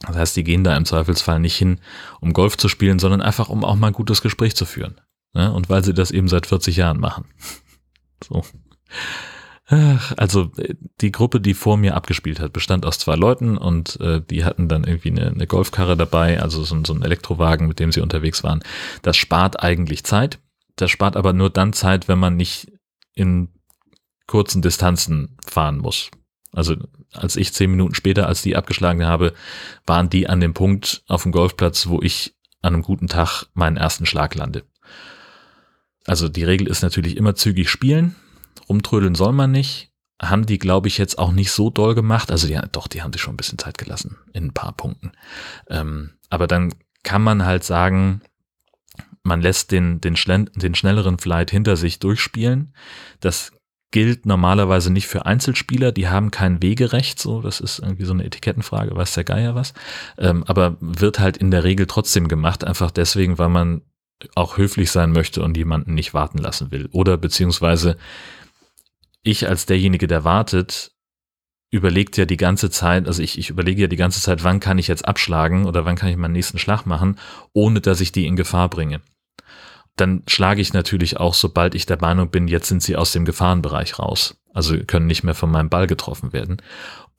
Das 0.00 0.16
heißt, 0.16 0.36
die 0.36 0.44
gehen 0.44 0.64
da 0.64 0.76
im 0.76 0.86
Zweifelsfall 0.86 1.38
nicht 1.38 1.56
hin, 1.56 1.80
um 2.20 2.32
Golf 2.32 2.56
zu 2.56 2.68
spielen, 2.68 2.98
sondern 2.98 3.20
einfach, 3.20 3.48
um 3.50 3.64
auch 3.64 3.76
mal 3.76 3.88
ein 3.88 3.92
gutes 3.92 4.22
Gespräch 4.22 4.56
zu 4.56 4.64
führen. 4.64 5.00
Ne? 5.34 5.52
Und 5.52 5.68
weil 5.68 5.84
sie 5.84 5.94
das 5.94 6.10
eben 6.10 6.28
seit 6.28 6.46
40 6.46 6.76
Jahren 6.76 6.98
machen. 6.98 7.26
So. 8.26 8.42
Also 9.68 10.52
die 11.00 11.10
Gruppe, 11.10 11.40
die 11.40 11.54
vor 11.54 11.76
mir 11.76 11.96
abgespielt 11.96 12.38
hat, 12.38 12.52
bestand 12.52 12.86
aus 12.86 13.00
zwei 13.00 13.16
Leuten 13.16 13.58
und 13.58 13.98
äh, 14.00 14.22
die 14.22 14.44
hatten 14.44 14.68
dann 14.68 14.84
irgendwie 14.84 15.10
eine, 15.10 15.26
eine 15.26 15.46
Golfkarre 15.48 15.96
dabei, 15.96 16.40
also 16.40 16.62
so, 16.62 16.80
so 16.84 16.94
ein 16.94 17.02
Elektrowagen, 17.02 17.66
mit 17.66 17.80
dem 17.80 17.90
sie 17.90 18.00
unterwegs 18.00 18.44
waren. 18.44 18.62
Das 19.02 19.16
spart 19.16 19.62
eigentlich 19.62 20.04
Zeit. 20.04 20.38
Das 20.76 20.90
spart 20.90 21.16
aber 21.16 21.32
nur 21.32 21.50
dann 21.50 21.72
Zeit, 21.72 22.06
wenn 22.06 22.18
man 22.18 22.36
nicht 22.36 22.70
in 23.14 23.48
kurzen 24.28 24.62
Distanzen 24.62 25.36
fahren 25.44 25.78
muss. 25.78 26.10
Also 26.52 26.76
als 27.12 27.34
ich 27.34 27.52
zehn 27.52 27.70
Minuten 27.70 27.94
später, 27.94 28.28
als 28.28 28.42
die 28.42 28.54
abgeschlagen 28.54 29.04
habe, 29.04 29.32
waren 29.84 30.10
die 30.10 30.28
an 30.28 30.40
dem 30.40 30.54
Punkt 30.54 31.02
auf 31.08 31.24
dem 31.24 31.32
Golfplatz, 31.32 31.88
wo 31.88 32.00
ich 32.02 32.36
an 32.62 32.74
einem 32.74 32.82
guten 32.82 33.08
Tag 33.08 33.46
meinen 33.54 33.76
ersten 33.76 34.06
Schlag 34.06 34.34
lande. 34.36 34.62
Also 36.04 36.28
die 36.28 36.44
Regel 36.44 36.68
ist 36.68 36.82
natürlich 36.82 37.16
immer 37.16 37.34
zügig 37.34 37.68
spielen 37.68 38.14
rumtrödeln 38.68 39.14
soll 39.14 39.32
man 39.32 39.50
nicht. 39.50 39.92
Haben 40.20 40.46
die, 40.46 40.58
glaube 40.58 40.88
ich, 40.88 40.96
jetzt 40.96 41.18
auch 41.18 41.32
nicht 41.32 41.50
so 41.50 41.68
doll 41.70 41.94
gemacht. 41.94 42.30
Also 42.30 42.48
ja, 42.48 42.62
doch, 42.72 42.88
die 42.88 43.02
haben 43.02 43.12
sich 43.12 43.20
schon 43.20 43.34
ein 43.34 43.38
bisschen 43.38 43.58
Zeit 43.58 43.76
gelassen 43.76 44.16
in 44.32 44.46
ein 44.46 44.54
paar 44.54 44.72
Punkten. 44.72 45.12
Ähm, 45.68 46.12
aber 46.30 46.46
dann 46.46 46.74
kann 47.02 47.22
man 47.22 47.44
halt 47.44 47.64
sagen, 47.64 48.22
man 49.22 49.42
lässt 49.42 49.72
den, 49.72 50.00
den, 50.00 50.16
den 50.54 50.74
schnelleren 50.74 51.18
Flight 51.18 51.50
hinter 51.50 51.76
sich 51.76 51.98
durchspielen. 51.98 52.74
Das 53.20 53.52
gilt 53.90 54.26
normalerweise 54.26 54.92
nicht 54.92 55.06
für 55.06 55.26
Einzelspieler, 55.26 55.92
die 55.92 56.08
haben 56.08 56.30
kein 56.30 56.62
Wegerecht, 56.62 57.20
so, 57.20 57.40
das 57.40 57.60
ist 57.60 57.78
irgendwie 57.78 58.04
so 58.04 58.12
eine 58.12 58.24
Etikettenfrage, 58.24 58.94
weiß 58.94 59.14
der 59.14 59.24
Geier 59.24 59.54
was, 59.54 59.74
ähm, 60.18 60.44
aber 60.44 60.76
wird 60.80 61.18
halt 61.18 61.36
in 61.36 61.50
der 61.50 61.64
Regel 61.64 61.86
trotzdem 61.86 62.28
gemacht, 62.28 62.64
einfach 62.64 62.90
deswegen, 62.90 63.38
weil 63.38 63.48
man 63.48 63.82
auch 64.34 64.56
höflich 64.56 64.90
sein 64.90 65.12
möchte 65.12 65.42
und 65.42 65.56
jemanden 65.56 65.94
nicht 65.94 66.14
warten 66.14 66.38
lassen 66.38 66.70
will. 66.70 66.88
Oder 66.92 67.16
beziehungsweise 67.16 67.96
ich 69.26 69.48
als 69.48 69.66
derjenige, 69.66 70.06
der 70.06 70.24
wartet, 70.24 70.92
überlegt 71.70 72.16
ja 72.16 72.24
die 72.24 72.36
ganze 72.36 72.70
Zeit, 72.70 73.06
also 73.06 73.22
ich, 73.22 73.38
ich 73.38 73.50
überlege 73.50 73.82
ja 73.82 73.88
die 73.88 73.96
ganze 73.96 74.20
Zeit, 74.20 74.44
wann 74.44 74.60
kann 74.60 74.78
ich 74.78 74.88
jetzt 74.88 75.06
abschlagen 75.06 75.66
oder 75.66 75.84
wann 75.84 75.96
kann 75.96 76.08
ich 76.08 76.16
meinen 76.16 76.32
nächsten 76.32 76.58
Schlag 76.58 76.86
machen, 76.86 77.18
ohne 77.52 77.80
dass 77.80 78.00
ich 78.00 78.12
die 78.12 78.26
in 78.26 78.36
Gefahr 78.36 78.70
bringe. 78.70 79.00
Dann 79.96 80.22
schlage 80.28 80.60
ich 80.60 80.72
natürlich 80.72 81.16
auch, 81.16 81.34
sobald 81.34 81.74
ich 81.74 81.86
der 81.86 82.00
Meinung 82.00 82.30
bin, 82.30 82.48
jetzt 82.48 82.68
sind 82.68 82.82
sie 82.82 82.96
aus 82.96 83.12
dem 83.12 83.24
Gefahrenbereich 83.24 83.98
raus. 83.98 84.38
Also 84.52 84.76
können 84.78 85.06
nicht 85.06 85.24
mehr 85.24 85.34
von 85.34 85.50
meinem 85.50 85.70
Ball 85.70 85.86
getroffen 85.86 86.32
werden. 86.32 86.58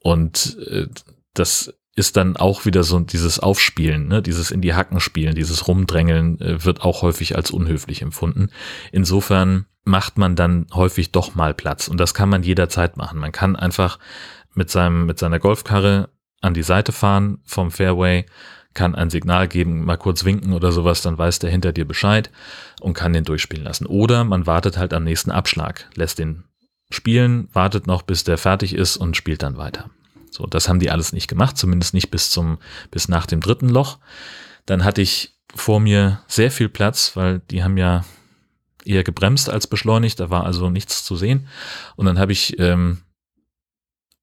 Und 0.00 0.56
äh, 0.66 0.86
das 1.34 1.74
ist 1.98 2.16
dann 2.16 2.36
auch 2.36 2.64
wieder 2.64 2.84
so 2.84 2.98
dieses 3.00 3.40
Aufspielen, 3.40 4.08
ne? 4.08 4.22
dieses 4.22 4.50
in 4.50 4.60
die 4.60 4.74
Hacken 4.74 5.00
spielen, 5.00 5.34
dieses 5.34 5.66
Rumdrängeln 5.66 6.40
äh, 6.40 6.64
wird 6.64 6.82
auch 6.82 7.02
häufig 7.02 7.36
als 7.36 7.50
unhöflich 7.50 8.02
empfunden. 8.02 8.50
Insofern 8.92 9.66
macht 9.84 10.18
man 10.18 10.36
dann 10.36 10.66
häufig 10.72 11.12
doch 11.12 11.34
mal 11.34 11.54
Platz 11.54 11.88
und 11.88 11.98
das 11.98 12.14
kann 12.14 12.28
man 12.28 12.42
jederzeit 12.42 12.96
machen. 12.96 13.18
Man 13.18 13.32
kann 13.32 13.56
einfach 13.56 13.98
mit 14.54 14.70
seinem 14.70 15.06
mit 15.06 15.18
seiner 15.18 15.38
Golfkarre 15.38 16.10
an 16.40 16.54
die 16.54 16.62
Seite 16.62 16.92
fahren 16.92 17.38
vom 17.44 17.70
Fairway, 17.70 18.26
kann 18.74 18.94
ein 18.94 19.10
Signal 19.10 19.48
geben, 19.48 19.84
mal 19.84 19.96
kurz 19.96 20.24
winken 20.24 20.52
oder 20.52 20.70
sowas, 20.70 21.02
dann 21.02 21.18
weiß 21.18 21.40
der 21.40 21.50
hinter 21.50 21.72
dir 21.72 21.86
Bescheid 21.86 22.30
und 22.80 22.94
kann 22.94 23.12
den 23.12 23.24
durchspielen 23.24 23.64
lassen. 23.64 23.86
Oder 23.86 24.24
man 24.24 24.46
wartet 24.46 24.78
halt 24.78 24.94
am 24.94 25.04
nächsten 25.04 25.32
Abschlag, 25.32 25.88
lässt 25.94 26.18
den 26.18 26.44
spielen, 26.90 27.48
wartet 27.52 27.86
noch, 27.86 28.02
bis 28.02 28.24
der 28.24 28.38
fertig 28.38 28.74
ist 28.74 28.96
und 28.96 29.16
spielt 29.16 29.42
dann 29.42 29.56
weiter. 29.56 29.90
So, 30.32 30.46
das 30.46 30.68
haben 30.68 30.80
die 30.80 30.90
alles 30.90 31.12
nicht 31.12 31.28
gemacht, 31.28 31.56
zumindest 31.56 31.94
nicht 31.94 32.10
bis 32.10 32.30
zum, 32.30 32.58
bis 32.90 33.08
nach 33.08 33.26
dem 33.26 33.40
dritten 33.40 33.68
Loch. 33.68 33.98
Dann 34.66 34.84
hatte 34.84 35.02
ich 35.02 35.34
vor 35.54 35.80
mir 35.80 36.20
sehr 36.26 36.50
viel 36.50 36.68
Platz, 36.68 37.16
weil 37.16 37.40
die 37.50 37.62
haben 37.64 37.76
ja 37.76 38.04
eher 38.84 39.04
gebremst 39.04 39.50
als 39.50 39.66
beschleunigt, 39.66 40.20
da 40.20 40.30
war 40.30 40.44
also 40.44 40.70
nichts 40.70 41.04
zu 41.04 41.16
sehen. 41.16 41.48
Und 41.96 42.06
dann 42.06 42.18
habe 42.18 42.32
ich 42.32 42.58
ähm, 42.58 43.02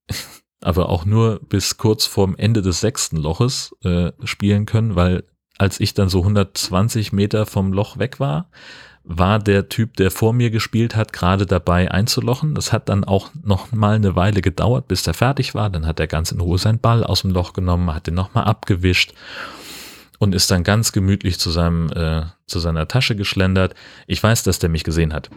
aber 0.62 0.90
auch 0.90 1.06
nur 1.06 1.40
bis 1.40 1.78
kurz 1.78 2.06
vorm 2.06 2.36
Ende 2.36 2.62
des 2.62 2.80
sechsten 2.80 3.18
Loches 3.18 3.76
äh, 3.84 4.12
spielen 4.24 4.66
können, 4.66 4.96
weil 4.96 5.24
als 5.58 5.80
ich 5.80 5.94
dann 5.94 6.10
so 6.10 6.20
120 6.20 7.14
Meter 7.14 7.46
vom 7.46 7.72
Loch 7.74 7.98
weg 7.98 8.20
war, 8.20 8.50
war 9.04 9.40
der 9.40 9.70
Typ, 9.70 9.96
der 9.98 10.10
vor 10.10 10.34
mir 10.34 10.50
gespielt 10.50 10.96
hat, 10.96 11.14
gerade 11.14 11.46
dabei 11.46 11.92
einzulochen. 11.92 12.56
Das 12.56 12.74
hat 12.74 12.90
dann 12.90 13.04
auch 13.04 13.30
noch 13.44 13.72
mal 13.72 13.96
eine 13.96 14.16
Weile 14.16 14.42
gedauert, 14.42 14.88
bis 14.88 15.04
der 15.04 15.14
fertig 15.14 15.54
war. 15.54 15.70
Dann 15.70 15.86
hat 15.86 16.00
er 16.00 16.08
ganz 16.08 16.32
in 16.32 16.40
Ruhe 16.40 16.58
seinen 16.58 16.80
Ball 16.80 17.04
aus 17.04 17.22
dem 17.22 17.32
Loch 17.32 17.54
genommen, 17.54 17.94
hat 17.94 18.08
den 18.08 18.16
nochmal 18.16 18.46
abgewischt 18.46 19.14
und 20.18 20.34
ist 20.34 20.50
dann 20.50 20.64
ganz 20.64 20.92
gemütlich 20.92 21.40
zu 21.40 21.52
seinem 21.52 21.90
äh, 21.92 22.24
zu 22.48 22.60
seiner 22.60 22.88
Tasche 22.88 23.16
geschlendert. 23.16 23.76
Ich 24.08 24.22
weiß, 24.22 24.44
dass 24.44 24.60
der 24.60 24.70
mich 24.70 24.84
gesehen 24.84 25.14
hat. 25.14 25.30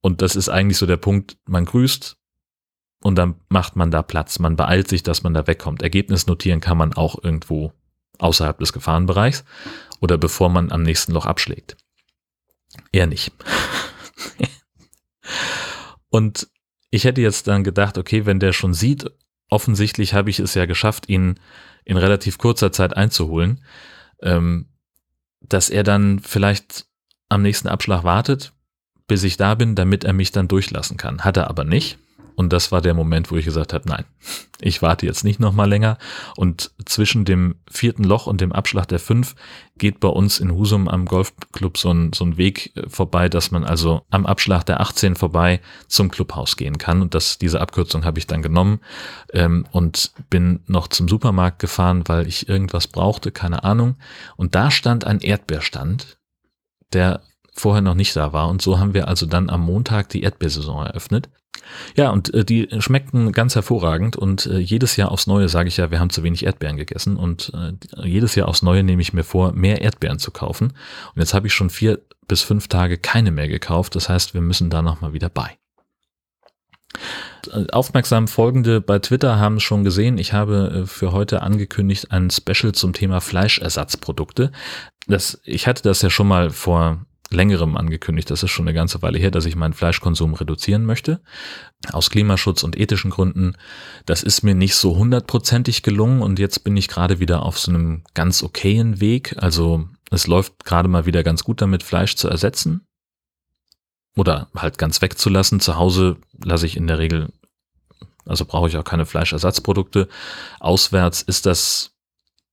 Und 0.00 0.22
das 0.22 0.34
ist 0.34 0.48
eigentlich 0.48 0.78
so 0.78 0.86
der 0.86 0.96
Punkt, 0.96 1.36
man 1.46 1.64
grüßt 1.64 2.16
und 3.02 3.16
dann 3.16 3.36
macht 3.48 3.76
man 3.76 3.90
da 3.90 4.02
Platz. 4.02 4.40
Man 4.40 4.56
beeilt 4.56 4.88
sich, 4.88 5.02
dass 5.02 5.22
man 5.22 5.34
da 5.34 5.46
wegkommt. 5.46 5.82
Ergebnis 5.82 6.26
notieren 6.26 6.60
kann 6.60 6.78
man 6.78 6.94
auch 6.94 7.22
irgendwo 7.22 7.72
außerhalb 8.18 8.58
des 8.58 8.72
Gefahrenbereichs 8.72 9.44
oder 10.00 10.18
bevor 10.18 10.48
man 10.48 10.72
am 10.72 10.82
nächsten 10.82 11.12
Loch 11.12 11.26
abschlägt. 11.26 11.76
Er 12.92 13.06
nicht. 13.06 13.32
und 16.10 16.48
ich 16.90 17.04
hätte 17.04 17.20
jetzt 17.20 17.46
dann 17.48 17.64
gedacht, 17.64 17.98
okay, 17.98 18.26
wenn 18.26 18.40
der 18.40 18.52
schon 18.52 18.74
sieht, 18.74 19.10
offensichtlich 19.48 20.14
habe 20.14 20.30
ich 20.30 20.38
es 20.38 20.54
ja 20.54 20.66
geschafft, 20.66 21.08
ihn 21.08 21.40
in 21.84 21.96
relativ 21.96 22.38
kurzer 22.38 22.72
Zeit 22.72 22.96
einzuholen, 22.96 23.64
ähm, 24.20 24.66
dass 25.40 25.70
er 25.70 25.82
dann 25.82 26.20
vielleicht 26.20 26.86
am 27.28 27.42
nächsten 27.42 27.68
Abschlag 27.68 28.04
wartet, 28.04 28.52
bis 29.06 29.22
ich 29.22 29.36
da 29.36 29.54
bin, 29.54 29.74
damit 29.74 30.04
er 30.04 30.12
mich 30.12 30.32
dann 30.32 30.48
durchlassen 30.48 30.96
kann. 30.96 31.24
Hat 31.24 31.36
er 31.36 31.48
aber 31.48 31.64
nicht. 31.64 31.98
Und 32.36 32.52
das 32.52 32.70
war 32.70 32.82
der 32.82 32.94
Moment, 32.94 33.30
wo 33.30 33.36
ich 33.36 33.46
gesagt 33.46 33.72
habe, 33.72 33.88
nein, 33.88 34.04
ich 34.60 34.82
warte 34.82 35.06
jetzt 35.06 35.24
nicht 35.24 35.40
noch 35.40 35.54
mal 35.54 35.68
länger. 35.68 35.96
Und 36.36 36.70
zwischen 36.84 37.24
dem 37.24 37.56
vierten 37.68 38.04
Loch 38.04 38.26
und 38.26 38.42
dem 38.42 38.52
Abschlag 38.52 38.86
der 38.86 38.98
fünf 38.98 39.34
geht 39.78 40.00
bei 40.00 40.08
uns 40.08 40.38
in 40.38 40.52
Husum 40.52 40.86
am 40.86 41.06
Golfclub 41.06 41.78
so 41.78 41.90
ein, 41.90 42.12
so 42.12 42.24
ein 42.24 42.36
Weg 42.36 42.76
äh, 42.76 42.88
vorbei, 42.88 43.30
dass 43.30 43.50
man 43.50 43.64
also 43.64 44.02
am 44.10 44.26
Abschlag 44.26 44.64
der 44.64 44.80
18 44.80 45.16
vorbei 45.16 45.60
zum 45.88 46.10
Clubhaus 46.10 46.56
gehen 46.56 46.76
kann. 46.76 47.00
Und 47.00 47.14
das, 47.14 47.38
diese 47.38 47.60
Abkürzung 47.60 48.04
habe 48.04 48.18
ich 48.18 48.26
dann 48.26 48.42
genommen 48.42 48.80
ähm, 49.32 49.66
und 49.72 50.12
bin 50.28 50.60
noch 50.66 50.88
zum 50.88 51.08
Supermarkt 51.08 51.58
gefahren, 51.58 52.04
weil 52.06 52.26
ich 52.26 52.48
irgendwas 52.48 52.86
brauchte, 52.86 53.32
keine 53.32 53.64
Ahnung. 53.64 53.96
Und 54.36 54.54
da 54.54 54.70
stand 54.70 55.06
ein 55.06 55.20
Erdbeerstand, 55.20 56.18
der 56.92 57.22
vorher 57.54 57.82
noch 57.82 57.94
nicht 57.94 58.14
da 58.14 58.34
war. 58.34 58.48
Und 58.48 58.60
so 58.60 58.78
haben 58.78 58.92
wir 58.92 59.08
also 59.08 59.24
dann 59.24 59.48
am 59.48 59.62
Montag 59.62 60.10
die 60.10 60.22
Erdbeersaison 60.22 60.86
eröffnet. 60.86 61.30
Ja, 61.96 62.10
und 62.10 62.32
äh, 62.34 62.44
die 62.44 62.68
schmeckten 62.78 63.32
ganz 63.32 63.54
hervorragend 63.54 64.16
und 64.16 64.46
äh, 64.46 64.58
jedes 64.58 64.96
Jahr 64.96 65.10
aufs 65.10 65.26
Neue 65.26 65.48
sage 65.48 65.68
ich 65.68 65.76
ja, 65.76 65.90
wir 65.90 66.00
haben 66.00 66.10
zu 66.10 66.22
wenig 66.22 66.44
Erdbeeren 66.44 66.76
gegessen 66.76 67.16
und 67.16 67.52
äh, 67.54 68.06
jedes 68.06 68.34
Jahr 68.34 68.48
aufs 68.48 68.62
Neue 68.62 68.82
nehme 68.82 69.02
ich 69.02 69.12
mir 69.12 69.24
vor, 69.24 69.52
mehr 69.52 69.80
Erdbeeren 69.80 70.18
zu 70.18 70.30
kaufen. 70.30 70.72
Und 71.14 71.20
jetzt 71.20 71.34
habe 71.34 71.46
ich 71.46 71.54
schon 71.54 71.70
vier 71.70 72.00
bis 72.28 72.42
fünf 72.42 72.68
Tage 72.68 72.98
keine 72.98 73.30
mehr 73.30 73.48
gekauft. 73.48 73.94
Das 73.94 74.08
heißt, 74.08 74.34
wir 74.34 74.40
müssen 74.40 74.70
da 74.70 74.82
nochmal 74.82 75.12
wieder 75.12 75.28
bei. 75.28 75.56
Äh, 77.52 77.66
aufmerksam 77.72 78.28
Folgende 78.28 78.80
bei 78.80 78.98
Twitter 78.98 79.38
haben 79.38 79.56
es 79.56 79.62
schon 79.62 79.84
gesehen. 79.84 80.18
Ich 80.18 80.32
habe 80.32 80.82
äh, 80.82 80.86
für 80.86 81.12
heute 81.12 81.42
angekündigt 81.42 82.10
ein 82.10 82.30
Special 82.30 82.72
zum 82.72 82.92
Thema 82.92 83.20
Fleischersatzprodukte. 83.20 84.52
Das, 85.06 85.40
ich 85.44 85.66
hatte 85.66 85.82
das 85.82 86.02
ja 86.02 86.10
schon 86.10 86.28
mal 86.28 86.50
vor 86.50 87.06
längerem 87.30 87.76
angekündigt, 87.76 88.30
das 88.30 88.42
ist 88.42 88.50
schon 88.50 88.66
eine 88.66 88.74
ganze 88.74 89.02
Weile 89.02 89.18
her, 89.18 89.30
dass 89.30 89.46
ich 89.46 89.56
meinen 89.56 89.74
Fleischkonsum 89.74 90.34
reduzieren 90.34 90.84
möchte. 90.84 91.20
Aus 91.92 92.10
Klimaschutz 92.10 92.62
und 92.62 92.78
ethischen 92.78 93.10
Gründen. 93.10 93.54
Das 94.04 94.22
ist 94.22 94.42
mir 94.42 94.54
nicht 94.54 94.76
so 94.76 94.96
hundertprozentig 94.96 95.82
gelungen 95.82 96.22
und 96.22 96.38
jetzt 96.38 96.64
bin 96.64 96.76
ich 96.76 96.88
gerade 96.88 97.18
wieder 97.18 97.42
auf 97.42 97.58
so 97.58 97.70
einem 97.70 98.04
ganz 98.14 98.42
okayen 98.42 99.00
Weg. 99.00 99.34
Also 99.38 99.88
es 100.10 100.26
läuft 100.26 100.64
gerade 100.64 100.88
mal 100.88 101.06
wieder 101.06 101.22
ganz 101.22 101.42
gut 101.42 101.60
damit, 101.60 101.82
Fleisch 101.82 102.16
zu 102.16 102.28
ersetzen 102.28 102.86
oder 104.16 104.48
halt 104.54 104.78
ganz 104.78 105.02
wegzulassen. 105.02 105.60
Zu 105.60 105.76
Hause 105.76 106.16
lasse 106.42 106.66
ich 106.66 106.76
in 106.76 106.86
der 106.86 106.98
Regel, 106.98 107.32
also 108.24 108.44
brauche 108.44 108.68
ich 108.68 108.76
auch 108.76 108.84
keine 108.84 109.06
Fleischersatzprodukte. 109.06 110.08
Auswärts 110.60 111.22
ist 111.22 111.46
das 111.46 111.92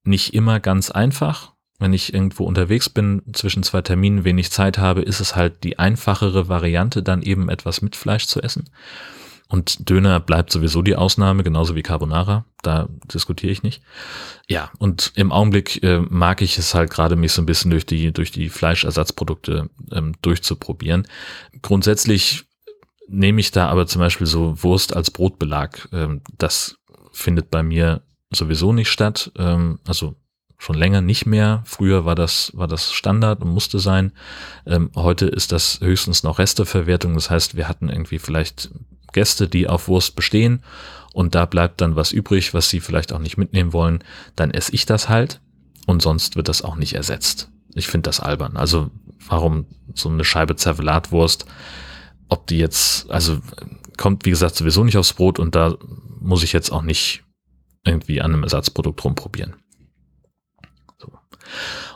nicht 0.04 0.34
immer 0.34 0.60
ganz 0.60 0.92
einfach 0.92 1.53
wenn 1.84 1.94
ich 1.94 2.14
irgendwo 2.14 2.46
unterwegs 2.46 2.90
bin, 2.90 3.22
zwischen 3.34 3.62
zwei 3.62 3.82
Terminen 3.82 4.24
wenig 4.24 4.52
Zeit 4.52 4.78
habe, 4.78 5.02
ist 5.02 5.20
es 5.20 5.36
halt 5.36 5.66
die 5.66 5.78
einfachere 5.78 6.48
Variante, 6.48 7.04
dann 7.04 7.22
eben 7.22 7.50
etwas 7.50 7.82
mit 7.82 7.98
Fleisch 7.98 8.26
zu 8.26 8.42
essen. 8.42 8.70
Und 9.50 9.90
Döner 9.90 10.22
bleibt 10.22 10.50
sowieso 10.50 10.82
die 10.82 10.96
Ausnahme, 10.96 11.44
genauso 11.44 11.76
wie 11.76 11.84
Carbonara. 11.84 12.46
Da 12.62 12.88
diskutiere 13.14 13.52
ich 13.52 13.64
nicht. 13.64 13.84
Ja, 14.48 14.72
und 14.80 15.12
im 15.16 15.34
Augenblick 15.34 15.84
äh, 15.84 16.00
mag 16.00 16.42
ich 16.42 16.58
es 16.58 16.74
halt 16.74 16.90
gerade, 16.90 17.18
mich 17.18 17.34
so 17.34 17.42
ein 17.42 17.46
bisschen 17.46 17.70
durch 17.70 17.86
die, 17.86 18.14
durch 18.14 18.32
die 18.32 18.48
Fleischersatzprodukte 18.48 19.70
ähm, 19.92 20.14
durchzuprobieren. 20.22 21.06
Grundsätzlich 21.62 22.46
nehme 23.10 23.42
ich 23.42 23.52
da 23.52 23.68
aber 23.68 23.88
zum 23.88 24.00
Beispiel 24.00 24.26
so 24.26 24.64
Wurst 24.64 24.96
als 24.96 25.12
Brotbelag. 25.12 25.90
Ähm, 25.92 26.22
das 26.38 26.78
findet 27.12 27.52
bei 27.52 27.62
mir 27.62 28.04
sowieso 28.32 28.72
nicht 28.72 28.90
statt. 28.90 29.34
Ähm, 29.38 29.80
also 29.86 30.16
schon 30.64 30.78
länger 30.78 31.02
nicht 31.02 31.26
mehr. 31.26 31.62
Früher 31.66 32.06
war 32.06 32.16
das, 32.16 32.52
war 32.56 32.68
das 32.68 32.94
Standard 32.94 33.42
und 33.42 33.50
musste 33.50 33.80
sein. 33.80 34.14
Ähm, 34.66 34.92
heute 34.96 35.26
ist 35.26 35.52
das 35.52 35.82
höchstens 35.82 36.24
noch 36.24 36.40
Resteverwertung. 36.40 37.16
Das 37.16 37.30
heißt, 37.30 37.58
wir 37.58 37.68
hatten 37.68 37.90
irgendwie 37.90 38.18
vielleicht 38.18 38.72
Gäste, 39.12 39.50
die 39.50 39.68
auf 39.68 39.90
Wurst 39.90 40.16
bestehen 40.16 40.64
und 41.12 41.36
da 41.36 41.46
bleibt 41.46 41.82
dann 41.82 41.98
was 41.98 42.14
übrig, 42.14 42.54
was 42.54 42.70
sie 42.70 42.80
vielleicht 42.80 43.12
auch 43.12 43.20
nicht 43.20 43.38
mitnehmen 43.38 43.74
wollen. 43.74 44.06
Dann 44.38 44.52
esse 44.52 44.74
ich 44.74 44.86
das 44.86 45.10
halt 45.10 45.42
und 45.86 46.02
sonst 46.02 46.38
wird 46.38 46.48
das 46.48 46.62
auch 46.62 46.78
nicht 46.78 46.94
ersetzt. 46.94 47.52
Ich 47.76 47.88
finde 47.88 48.08
das 48.08 48.22
albern. 48.22 48.56
Also 48.56 48.90
warum 49.28 49.66
so 49.94 50.08
eine 50.08 50.24
Scheibe 50.24 50.56
Zervelatwurst, 50.56 51.46
ob 52.30 52.48
die 52.48 52.58
jetzt, 52.58 53.12
also 53.12 53.40
kommt 53.98 54.24
wie 54.24 54.30
gesagt 54.30 54.56
sowieso 54.56 54.86
nicht 54.86 54.98
aufs 54.98 55.12
Brot 55.12 55.40
und 55.40 55.56
da 55.56 55.76
muss 56.22 56.42
ich 56.42 56.54
jetzt 56.54 56.72
auch 56.72 56.84
nicht 56.84 57.26
irgendwie 57.84 58.22
an 58.22 58.34
einem 58.34 58.44
Ersatzprodukt 58.44 59.04
rumprobieren. 59.04 59.56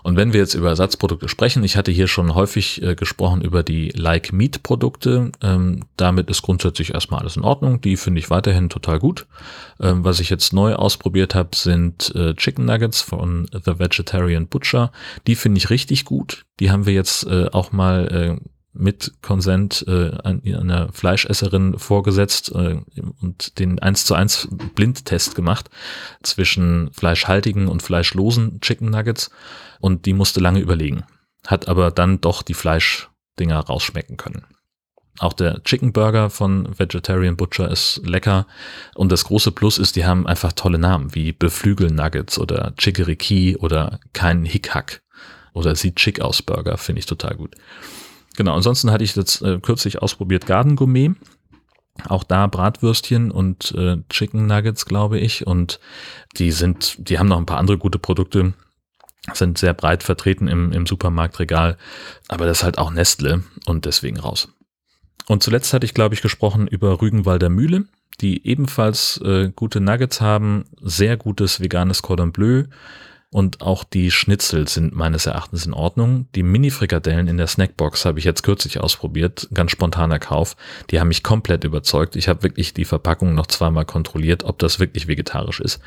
Und 0.04 0.16
wenn 0.16 0.34
wir 0.34 0.40
jetzt 0.40 0.54
über 0.54 0.70
Ersatzprodukte 0.70 1.30
sprechen, 1.30 1.64
ich 1.64 1.78
hatte 1.78 1.92
hier 1.92 2.08
schon 2.08 2.36
häufig 2.36 2.82
äh, 2.82 2.96
gesprochen 2.96 3.42
über 3.42 3.64
die 3.64 3.90
Like 3.90 4.32
Meat 4.32 4.64
Produkte. 4.64 5.32
Ähm, 5.42 5.82
damit 5.98 6.30
ist 6.30 6.42
grundsätzlich 6.42 6.94
erstmal 6.94 7.22
alles 7.22 7.38
in 7.38 7.44
Ordnung. 7.44 7.82
Die 7.82 7.98
finde 7.98 8.20
ich 8.20 8.30
weiterhin 8.30 8.70
total 8.70 9.00
gut. 9.00 9.28
Ähm, 9.80 10.04
was 10.04 10.20
ich 10.20 10.30
jetzt 10.30 10.54
neu 10.54 10.76
ausprobiert 10.76 11.36
habe, 11.36 11.50
sind 11.56 12.14
äh, 12.16 12.34
Chicken 12.36 12.66
Nuggets 12.66 13.02
von 13.02 13.48
The 13.52 13.80
Vegetarian 13.80 14.48
Butcher. 14.48 14.92
Die 15.28 15.36
finde 15.36 15.58
ich 15.58 15.70
richtig 15.70 16.06
gut. 16.06 16.46
Die 16.60 16.72
haben 16.72 16.86
wir 16.86 16.94
jetzt 16.94 17.26
äh, 17.28 17.50
auch 17.52 17.72
mal 17.72 18.40
äh, 18.40 18.48
mit 18.78 19.14
Konsent 19.22 19.86
äh, 19.88 20.12
einer 20.24 20.92
Fleischesserin 20.92 21.78
vorgesetzt 21.78 22.52
äh, 22.54 22.78
und 23.22 23.60
den 23.60 23.80
1 23.80 24.06
zu 24.06 24.16
1 24.16 24.50
Blindtest 24.76 25.36
gemacht 25.36 25.70
zwischen 26.24 26.92
fleischhaltigen 26.94 27.68
und 27.68 27.84
fleischlosen 27.84 28.62
Chicken 28.62 28.90
Nuggets 28.90 29.30
und 29.80 30.06
die 30.06 30.14
musste 30.14 30.40
lange 30.40 30.60
überlegen. 30.60 31.04
hat 31.46 31.68
aber 31.68 31.92
dann 31.92 32.20
doch 32.20 32.42
die 32.42 32.54
Fleischdinger 32.54 33.60
rausschmecken 33.60 34.18
können. 34.18 34.44
Auch 35.20 35.34
der 35.34 35.64
Chicken 35.64 35.94
Burger 35.94 36.30
von 36.30 36.78
Vegetarian 36.78 37.38
Butcher 37.38 37.72
ist 37.72 38.02
lecker. 38.06 38.46
Und 38.96 39.12
das 39.12 39.26
große 39.26 39.52
Plus 39.52 39.80
ist, 39.80 39.96
die 39.96 40.06
haben 40.06 40.28
einfach 40.28 40.54
tolle 40.54 40.78
Namen 40.78 41.16
wie 41.16 41.32
Beflügel 41.32 41.90
Nuggets 41.90 42.38
oder 42.38 42.74
Chickadee 42.78 43.56
oder 43.58 44.00
kein 44.14 44.46
Hickhack 44.46 45.02
oder 45.54 45.76
sieht 45.76 46.00
schick 46.00 46.22
aus 46.22 46.42
Burger, 46.42 46.78
finde 46.78 47.00
ich 47.00 47.08
total 47.08 47.36
gut. 47.36 47.56
Genau, 48.38 48.56
ansonsten 48.56 48.92
hatte 48.92 49.04
ich 49.04 49.16
jetzt 49.16 49.42
äh, 49.42 49.60
kürzlich 49.60 50.02
ausprobiert 50.02 50.46
Garden 50.46 50.78
Gourmet. 50.78 51.12
Auch 52.08 52.24
da 52.24 52.46
Bratwürstchen 52.48 53.32
und 53.32 53.74
äh, 53.76 53.98
Chicken 54.10 54.46
Nuggets, 54.46 54.86
glaube 54.86 55.20
ich. 55.20 55.46
Und 55.46 55.80
die 56.38 56.52
sind, 56.52 57.10
die 57.10 57.20
haben 57.20 57.28
noch 57.28 57.40
ein 57.40 57.48
paar 57.48 57.58
andere 57.58 57.78
gute 57.78 58.00
Produkte 58.00 58.54
sind 59.34 59.58
sehr 59.58 59.74
breit 59.74 60.04
vertreten 60.04 60.48
im, 60.48 60.72
im 60.72 60.86
Supermarktregal, 60.86 61.78
aber 62.30 62.46
das 62.46 62.60
ist 62.60 62.64
halt 62.64 62.78
auch 62.78 62.92
Nestle 62.92 63.44
und 63.66 63.84
deswegen 63.86 64.20
raus. 64.20 64.50
Und 65.28 65.44
zuletzt 65.44 65.74
hatte 65.74 65.86
ich, 65.86 65.94
glaube 65.94 66.16
ich, 66.16 66.22
gesprochen 66.22 66.68
über 66.68 67.02
Rügenwalder 67.02 67.50
Mühle, 67.50 67.86
die 68.22 68.48
ebenfalls 68.48 69.20
äh, 69.24 69.52
gute 69.54 69.82
Nuggets 69.82 70.22
haben, 70.22 70.66
sehr 70.82 71.18
gutes 71.18 71.60
veganes 71.60 72.02
Cordon 72.02 72.32
Bleu, 72.32 72.64
und 73.30 73.62
auch 73.62 73.84
die 73.84 74.10
Schnitzel 74.10 74.70
sind 74.70 74.96
meines 74.96 75.26
Erachtens 75.26 75.66
in 75.66 75.74
Ordnung. 75.74 76.28
Die 76.34 76.44
Mini-Frikadellen 76.44 77.28
in 77.28 77.36
der 77.36 77.48
Snackbox 77.48 78.06
habe 78.06 78.20
ich 78.20 78.26
jetzt 78.26 78.42
kürzlich 78.42 78.80
ausprobiert, 78.80 79.50
ganz 79.54 79.72
spontaner 79.72 80.18
Kauf. 80.18 80.56
Die 80.92 81.02
haben 81.02 81.10
mich 81.10 81.24
komplett 81.24 81.66
überzeugt. 81.66 82.16
Ich 82.16 82.30
habe 82.30 82.44
wirklich 82.44 82.74
die 82.74 82.86
Verpackung 82.86 83.36
noch 83.36 83.48
zweimal 83.48 83.84
kontrolliert, 83.84 84.46
ob 84.46 84.60
das 84.60 84.80
wirklich 84.80 85.10
vegetarisch 85.10 85.60
ist. 85.60 85.82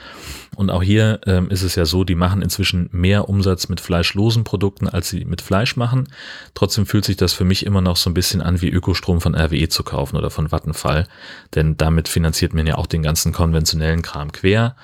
Und 0.55 0.69
auch 0.69 0.83
hier 0.83 1.21
ähm, 1.25 1.49
ist 1.49 1.63
es 1.63 1.77
ja 1.77 1.87
so, 1.87 2.05
die 2.05 2.15
machen 2.15 2.43
inzwischen 2.43 2.91
mehr 2.93 3.31
Umsatz 3.31 3.71
mit 3.71 3.81
fleischlosen 3.81 4.45
Produkten, 4.45 4.87
als 4.87 5.09
sie 5.09 5.25
mit 5.25 5.41
Fleisch 5.41 5.77
machen. 5.77 6.09
Trotzdem 6.55 6.85
fühlt 6.85 7.07
sich 7.07 7.17
das 7.17 7.33
für 7.33 7.45
mich 7.45 7.65
immer 7.65 7.81
noch 7.81 7.97
so 7.97 8.11
ein 8.11 8.15
bisschen 8.15 8.43
an, 8.43 8.61
wie 8.61 8.69
Ökostrom 8.69 9.23
von 9.23 9.35
RWE 9.35 9.71
zu 9.71 9.83
kaufen 9.83 10.19
oder 10.19 10.29
von 10.29 10.53
Vattenfall. 10.53 11.07
Denn 11.55 11.79
damit 11.79 12.09
finanziert 12.09 12.53
man 12.53 12.67
ja 12.67 12.77
auch 12.77 12.87
den 12.87 13.03
ganzen 13.03 13.33
konventionellen 13.33 14.03
Kram 14.03 14.31
quer. 14.31 14.77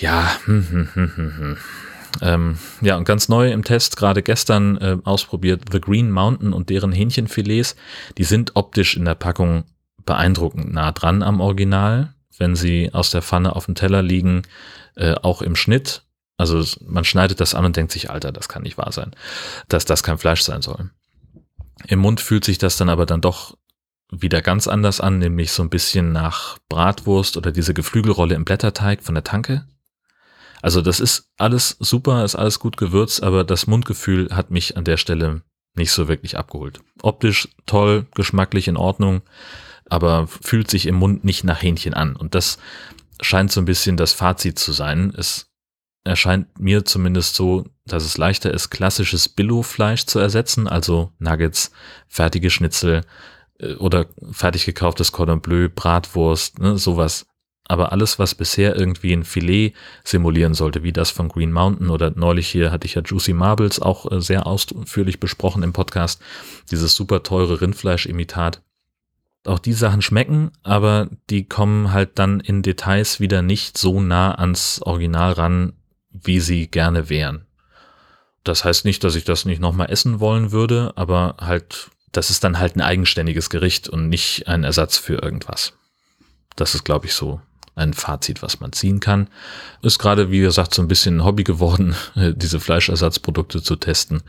Ja, 0.00 0.36
hm, 0.44 0.66
hm, 0.70 0.88
hm, 0.94 1.12
hm, 1.16 1.38
hm. 1.38 1.56
Ähm, 2.22 2.58
ja, 2.80 2.96
und 2.96 3.04
ganz 3.04 3.28
neu 3.28 3.52
im 3.52 3.64
Test, 3.64 3.96
gerade 3.96 4.22
gestern 4.22 4.76
äh, 4.78 4.96
ausprobiert, 5.04 5.62
The 5.70 5.80
Green 5.80 6.10
Mountain 6.10 6.52
und 6.52 6.70
deren 6.70 6.92
Hähnchenfilets. 6.92 7.76
Die 8.18 8.24
sind 8.24 8.56
optisch 8.56 8.96
in 8.96 9.04
der 9.04 9.14
Packung 9.14 9.64
beeindruckend 10.04 10.72
nah 10.72 10.92
dran 10.92 11.22
am 11.22 11.40
Original, 11.40 12.14
wenn 12.38 12.56
sie 12.56 12.92
aus 12.92 13.10
der 13.10 13.22
Pfanne 13.22 13.54
auf 13.54 13.66
dem 13.66 13.74
Teller 13.74 14.02
liegen, 14.02 14.42
äh, 14.96 15.14
auch 15.14 15.42
im 15.42 15.56
Schnitt. 15.56 16.02
Also 16.36 16.64
man 16.86 17.04
schneidet 17.04 17.40
das 17.40 17.54
an 17.54 17.66
und 17.66 17.76
denkt 17.76 17.92
sich, 17.92 18.10
Alter, 18.10 18.32
das 18.32 18.48
kann 18.48 18.62
nicht 18.62 18.78
wahr 18.78 18.92
sein, 18.92 19.14
dass 19.68 19.84
das 19.84 20.02
kein 20.02 20.18
Fleisch 20.18 20.42
sein 20.42 20.62
soll. 20.62 20.90
Im 21.86 21.98
Mund 21.98 22.20
fühlt 22.20 22.44
sich 22.44 22.58
das 22.58 22.76
dann 22.76 22.88
aber 22.88 23.06
dann 23.06 23.20
doch 23.20 23.56
wieder 24.10 24.42
ganz 24.42 24.66
anders 24.68 25.00
an, 25.00 25.18
nämlich 25.18 25.52
so 25.52 25.62
ein 25.62 25.70
bisschen 25.70 26.12
nach 26.12 26.58
Bratwurst 26.68 27.36
oder 27.36 27.52
diese 27.52 27.74
Geflügelrolle 27.74 28.34
im 28.34 28.44
Blätterteig 28.44 29.02
von 29.02 29.14
der 29.14 29.24
Tanke. 29.24 29.66
Also 30.62 30.82
das 30.82 31.00
ist 31.00 31.30
alles 31.38 31.76
super, 31.78 32.24
ist 32.24 32.36
alles 32.36 32.58
gut 32.58 32.76
gewürzt, 32.76 33.22
aber 33.22 33.44
das 33.44 33.66
Mundgefühl 33.66 34.28
hat 34.30 34.50
mich 34.50 34.76
an 34.76 34.84
der 34.84 34.96
Stelle 34.96 35.42
nicht 35.74 35.92
so 35.92 36.08
wirklich 36.08 36.36
abgeholt. 36.36 36.80
Optisch 37.02 37.48
toll, 37.66 38.06
geschmacklich 38.14 38.68
in 38.68 38.76
Ordnung, 38.76 39.22
aber 39.88 40.26
fühlt 40.26 40.70
sich 40.70 40.86
im 40.86 40.96
Mund 40.96 41.24
nicht 41.24 41.44
nach 41.44 41.62
Hähnchen 41.62 41.94
an. 41.94 42.16
Und 42.16 42.34
das 42.34 42.58
scheint 43.20 43.52
so 43.52 43.60
ein 43.60 43.66
bisschen 43.66 43.96
das 43.96 44.12
Fazit 44.12 44.58
zu 44.58 44.72
sein. 44.72 45.14
Es 45.16 45.50
erscheint 46.04 46.58
mir 46.58 46.84
zumindest 46.84 47.36
so, 47.36 47.66
dass 47.86 48.04
es 48.04 48.18
leichter 48.18 48.52
ist, 48.52 48.70
klassisches 48.70 49.28
Billo-Fleisch 49.28 50.06
zu 50.06 50.18
ersetzen, 50.18 50.66
also 50.66 51.12
Nuggets, 51.18 51.72
fertige 52.08 52.50
Schnitzel, 52.50 53.02
oder 53.78 54.06
fertig 54.30 54.66
gekauftes 54.66 55.12
Cordon 55.12 55.40
Bleu, 55.40 55.68
Bratwurst, 55.74 56.58
ne, 56.58 56.78
sowas. 56.78 57.26
Aber 57.68 57.92
alles, 57.92 58.18
was 58.18 58.34
bisher 58.34 58.74
irgendwie 58.74 59.12
ein 59.12 59.22
Filet 59.22 59.74
simulieren 60.02 60.54
sollte, 60.54 60.82
wie 60.82 60.92
das 60.92 61.10
von 61.10 61.28
Green 61.28 61.52
Mountain 61.52 61.90
oder 61.90 62.10
neulich 62.10 62.48
hier 62.48 62.72
hatte 62.72 62.86
ich 62.86 62.94
ja 62.94 63.02
Juicy 63.02 63.32
Marbles 63.32 63.80
auch 63.80 64.10
äh, 64.10 64.20
sehr 64.20 64.46
ausführlich 64.46 65.20
besprochen 65.20 65.62
im 65.62 65.72
Podcast, 65.72 66.20
dieses 66.70 66.96
super 66.96 67.22
teure 67.22 67.60
Rindfleischimitat. 67.60 68.62
Auch 69.46 69.60
die 69.60 69.72
Sachen 69.72 70.02
schmecken, 70.02 70.50
aber 70.62 71.08
die 71.30 71.46
kommen 71.46 71.92
halt 71.92 72.18
dann 72.18 72.40
in 72.40 72.62
Details 72.62 73.20
wieder 73.20 73.40
nicht 73.40 73.78
so 73.78 74.00
nah 74.00 74.34
ans 74.34 74.82
Original 74.82 75.32
ran, 75.32 75.72
wie 76.10 76.40
sie 76.40 76.66
gerne 76.66 77.08
wären. 77.08 77.46
Das 78.42 78.64
heißt 78.64 78.84
nicht, 78.84 79.04
dass 79.04 79.14
ich 79.14 79.24
das 79.24 79.44
nicht 79.44 79.60
nochmal 79.60 79.90
essen 79.90 80.18
wollen 80.18 80.50
würde, 80.50 80.92
aber 80.96 81.36
halt 81.40 81.90
das 82.12 82.30
ist 82.30 82.44
dann 82.44 82.58
halt 82.58 82.76
ein 82.76 82.80
eigenständiges 82.80 83.50
Gericht 83.50 83.88
und 83.88 84.08
nicht 84.08 84.48
ein 84.48 84.64
Ersatz 84.64 84.98
für 84.98 85.22
irgendwas. 85.22 85.74
Das 86.56 86.74
ist, 86.74 86.84
glaube 86.84 87.06
ich, 87.06 87.14
so 87.14 87.40
ein 87.74 87.94
Fazit, 87.94 88.42
was 88.42 88.60
man 88.60 88.72
ziehen 88.72 89.00
kann. 89.00 89.28
Ist 89.82 89.98
gerade, 89.98 90.30
wie 90.30 90.40
gesagt, 90.40 90.74
so 90.74 90.82
ein 90.82 90.88
bisschen 90.88 91.18
ein 91.18 91.24
Hobby 91.24 91.44
geworden, 91.44 91.94
diese 92.16 92.60
Fleischersatzprodukte 92.60 93.62
zu 93.62 93.76
testen. 93.76 94.22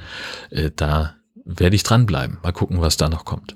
Äh, 0.49 0.71
da 0.75 1.15
werde 1.43 1.75
ich 1.75 1.83
dranbleiben. 1.83 2.37
Mal 2.43 2.53
gucken, 2.53 2.81
was 2.81 2.97
da 2.97 3.09
noch 3.09 3.25
kommt. 3.25 3.55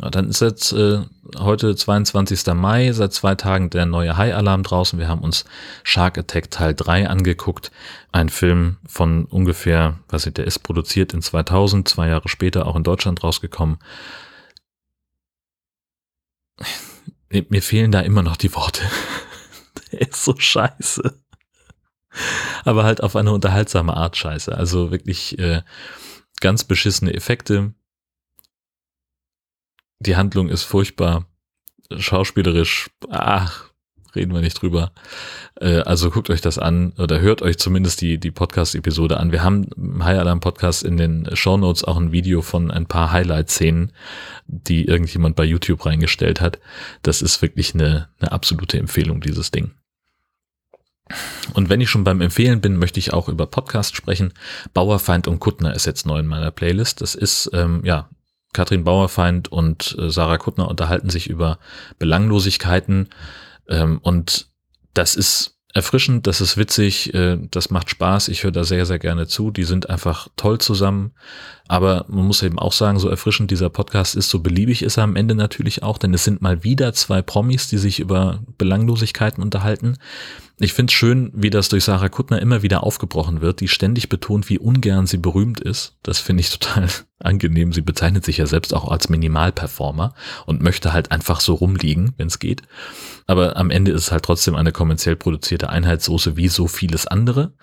Ja, 0.00 0.08
dann 0.08 0.28
ist 0.30 0.40
jetzt 0.40 0.72
äh, 0.72 1.00
heute 1.36 1.76
22. 1.76 2.54
Mai, 2.54 2.92
seit 2.92 3.12
zwei 3.12 3.34
Tagen 3.34 3.68
der 3.68 3.84
neue 3.84 4.16
High-Alarm 4.16 4.62
draußen. 4.62 4.98
Wir 4.98 5.08
haben 5.08 5.20
uns 5.20 5.44
Shark 5.82 6.16
Attack 6.16 6.50
Teil 6.50 6.74
3 6.74 7.08
angeguckt. 7.08 7.70
Ein 8.10 8.30
Film 8.30 8.78
von 8.86 9.26
ungefähr, 9.26 9.98
was 10.08 10.26
ich, 10.26 10.34
der 10.34 10.46
ist 10.46 10.60
produziert 10.60 11.12
in 11.12 11.20
2000, 11.20 11.86
zwei 11.86 12.08
Jahre 12.08 12.28
später 12.28 12.66
auch 12.66 12.76
in 12.76 12.84
Deutschland 12.84 13.22
rausgekommen. 13.22 13.78
Mir 17.28 17.62
fehlen 17.62 17.92
da 17.92 18.00
immer 18.00 18.22
noch 18.22 18.36
die 18.36 18.54
Worte. 18.54 18.82
der 19.92 20.00
ist 20.00 20.24
so 20.24 20.34
scheiße. 20.36 21.20
Aber 22.64 22.84
halt 22.84 23.02
auf 23.02 23.16
eine 23.16 23.32
unterhaltsame 23.32 23.96
Art 23.96 24.16
scheiße. 24.16 24.56
Also 24.56 24.90
wirklich 24.90 25.38
äh, 25.38 25.62
ganz 26.40 26.64
beschissene 26.64 27.12
Effekte, 27.14 27.74
die 30.00 30.16
Handlung 30.16 30.48
ist 30.48 30.64
furchtbar. 30.64 31.26
Schauspielerisch, 31.96 32.90
ach, 33.10 33.70
reden 34.14 34.32
wir 34.32 34.40
nicht 34.40 34.60
drüber. 34.60 34.92
Äh, 35.60 35.80
also 35.80 36.10
guckt 36.10 36.30
euch 36.30 36.40
das 36.40 36.58
an 36.58 36.92
oder 36.98 37.20
hört 37.20 37.42
euch 37.42 37.58
zumindest 37.58 38.00
die, 38.00 38.18
die 38.18 38.30
Podcast-Episode 38.30 39.18
an. 39.18 39.32
Wir 39.32 39.42
haben 39.42 39.68
im 39.76 40.04
High 40.04 40.18
Alarm 40.18 40.40
Podcast 40.40 40.82
in 40.82 40.96
den 40.96 41.28
Show 41.34 41.56
Notes 41.56 41.84
auch 41.84 41.96
ein 41.96 42.12
Video 42.12 42.42
von 42.42 42.70
ein 42.70 42.86
paar 42.86 43.12
Highlight-Szenen, 43.12 43.92
die 44.46 44.86
irgendjemand 44.86 45.36
bei 45.36 45.44
YouTube 45.44 45.84
reingestellt 45.84 46.40
hat. 46.40 46.58
Das 47.02 47.22
ist 47.22 47.42
wirklich 47.42 47.74
eine, 47.74 48.08
eine 48.20 48.32
absolute 48.32 48.78
Empfehlung, 48.78 49.20
dieses 49.20 49.50
Ding. 49.50 49.72
Und 51.54 51.68
wenn 51.68 51.80
ich 51.80 51.90
schon 51.90 52.04
beim 52.04 52.20
Empfehlen 52.20 52.60
bin, 52.60 52.76
möchte 52.76 53.00
ich 53.00 53.12
auch 53.12 53.28
über 53.28 53.46
Podcast 53.46 53.96
sprechen. 53.96 54.32
Bauerfeind 54.74 55.26
und 55.26 55.40
Kuttner 55.40 55.74
ist 55.74 55.84
jetzt 55.86 56.06
neu 56.06 56.20
in 56.20 56.26
meiner 56.26 56.52
Playlist. 56.52 57.00
Das 57.00 57.16
ist 57.16 57.50
ähm, 57.52 57.82
ja 57.84 58.08
Katrin 58.52 58.84
Bauerfeind 58.84 59.50
und 59.50 59.96
äh, 59.98 60.10
Sarah 60.10 60.38
Kuttner 60.38 60.68
unterhalten 60.68 61.10
sich 61.10 61.28
über 61.28 61.58
Belanglosigkeiten. 61.98 63.08
Ähm, 63.68 63.98
und 64.02 64.48
das 64.94 65.14
ist 65.14 65.56
erfrischend, 65.72 66.26
das 66.26 66.40
ist 66.40 66.56
witzig, 66.56 67.14
äh, 67.14 67.38
das 67.50 67.70
macht 67.70 67.90
Spaß. 67.90 68.28
Ich 68.28 68.42
höre 68.42 68.50
da 68.50 68.64
sehr, 68.64 68.86
sehr 68.86 68.98
gerne 68.98 69.26
zu. 69.26 69.50
Die 69.50 69.64
sind 69.64 69.88
einfach 69.88 70.28
toll 70.36 70.58
zusammen. 70.58 71.12
Aber 71.68 72.04
man 72.08 72.26
muss 72.26 72.42
eben 72.42 72.58
auch 72.58 72.72
sagen, 72.72 72.98
so 72.98 73.08
erfrischend 73.08 73.50
dieser 73.50 73.70
Podcast 73.70 74.16
ist, 74.16 74.30
so 74.30 74.40
beliebig 74.40 74.82
ist 74.82 74.96
er 74.96 75.04
am 75.04 75.16
Ende 75.16 75.36
natürlich 75.36 75.82
auch, 75.84 75.98
denn 75.98 76.12
es 76.12 76.24
sind 76.24 76.42
mal 76.42 76.64
wieder 76.64 76.92
zwei 76.92 77.22
Promis, 77.22 77.68
die 77.68 77.78
sich 77.78 78.00
über 78.00 78.40
Belanglosigkeiten 78.58 79.42
unterhalten. 79.42 79.96
Ich 80.62 80.74
finde 80.74 80.90
es 80.90 80.94
schön, 80.94 81.30
wie 81.32 81.48
das 81.48 81.70
durch 81.70 81.84
Sarah 81.84 82.10
Kuttner 82.10 82.42
immer 82.42 82.60
wieder 82.60 82.84
aufgebrochen 82.84 83.40
wird, 83.40 83.60
die 83.60 83.68
ständig 83.68 84.10
betont, 84.10 84.50
wie 84.50 84.58
ungern 84.58 85.06
sie 85.06 85.16
berühmt 85.16 85.58
ist. 85.58 85.96
Das 86.02 86.18
finde 86.18 86.42
ich 86.42 86.50
total 86.50 86.86
angenehm. 87.18 87.72
Sie 87.72 87.80
bezeichnet 87.80 88.26
sich 88.26 88.36
ja 88.36 88.44
selbst 88.44 88.74
auch 88.74 88.90
als 88.90 89.08
Minimalperformer 89.08 90.12
und 90.44 90.60
möchte 90.60 90.92
halt 90.92 91.12
einfach 91.12 91.40
so 91.40 91.54
rumliegen, 91.54 92.12
wenn 92.18 92.26
es 92.26 92.40
geht. 92.40 92.60
Aber 93.26 93.56
am 93.56 93.70
Ende 93.70 93.90
ist 93.90 94.02
es 94.02 94.12
halt 94.12 94.22
trotzdem 94.22 94.54
eine 94.54 94.70
kommerziell 94.70 95.16
produzierte 95.16 95.70
Einheitssoße 95.70 96.36
wie 96.36 96.48
so 96.48 96.68
vieles 96.68 97.06
andere. 97.06 97.54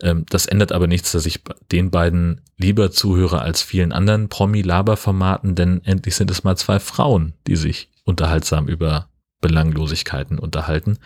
Ähm, 0.00 0.24
das 0.28 0.46
ändert 0.46 0.70
aber 0.70 0.86
nichts, 0.86 1.10
dass 1.10 1.26
ich 1.26 1.40
den 1.72 1.90
beiden 1.90 2.42
lieber 2.58 2.92
zuhöre 2.92 3.40
als 3.40 3.60
vielen 3.60 3.90
anderen 3.90 4.28
Promi-Laber-Formaten, 4.28 5.56
denn 5.56 5.82
endlich 5.84 6.14
sind 6.14 6.30
es 6.30 6.44
mal 6.44 6.56
zwei 6.56 6.78
Frauen, 6.78 7.32
die 7.48 7.56
sich 7.56 7.90
unterhaltsam 8.04 8.68
über 8.68 9.08
Belanglosigkeiten 9.40 10.38
unterhalten. 10.38 10.98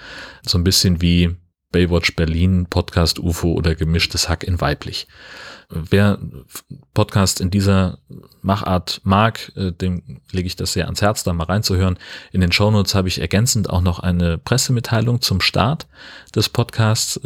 So 0.43 0.59
ein 0.59 0.65
bisschen 0.65 1.01
wie 1.03 1.37
Baywatch 1.73 2.17
Berlin, 2.17 2.67
Podcast 2.69 3.19
UFO 3.19 3.53
oder 3.53 3.75
gemischtes 3.75 4.29
Hack 4.29 4.43
in 4.45 4.61
weiblich. 4.61 5.07
Wer 5.69 6.19
Podcast 6.95 7.41
in 7.41 7.51
dieser 7.51 7.99
Machart 8.43 9.01
mag, 9.05 9.53
äh, 9.55 9.71
dem 9.71 10.21
lege 10.33 10.49
ich 10.49 10.57
das 10.57 10.73
sehr 10.73 10.87
ans 10.87 11.01
Herz, 11.01 11.23
da 11.23 11.33
mal 11.33 11.45
reinzuhören. 11.45 11.97
In 12.33 12.41
den 12.41 12.51
Shownotes 12.51 12.97
habe 12.97 13.07
ich 13.07 13.21
ergänzend 13.21 13.71
auch 13.71 13.83
noch 13.83 14.01
eine 14.01 14.37
Pressemitteilung 14.37 15.21
zum 15.21 15.41
Start 15.41 15.87
des 16.35 16.49
Podcasts. 16.49 17.21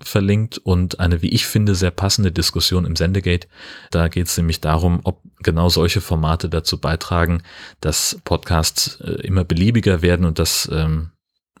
Verlinkt 0.00 0.58
und 0.58 0.98
eine, 0.98 1.22
wie 1.22 1.28
ich 1.28 1.46
finde, 1.46 1.74
sehr 1.76 1.92
passende 1.92 2.32
Diskussion 2.32 2.84
im 2.84 2.96
Sendegate. 2.96 3.46
Da 3.92 4.08
geht 4.08 4.26
es 4.26 4.36
nämlich 4.36 4.60
darum, 4.60 5.00
ob 5.04 5.22
genau 5.38 5.68
solche 5.68 6.00
Formate 6.00 6.48
dazu 6.48 6.80
beitragen, 6.80 7.42
dass 7.80 8.18
Podcasts 8.24 9.00
äh, 9.00 9.22
immer 9.22 9.44
beliebiger 9.44 10.02
werden 10.02 10.26
und 10.26 10.40
dass 10.40 10.68
ähm, 10.72 11.10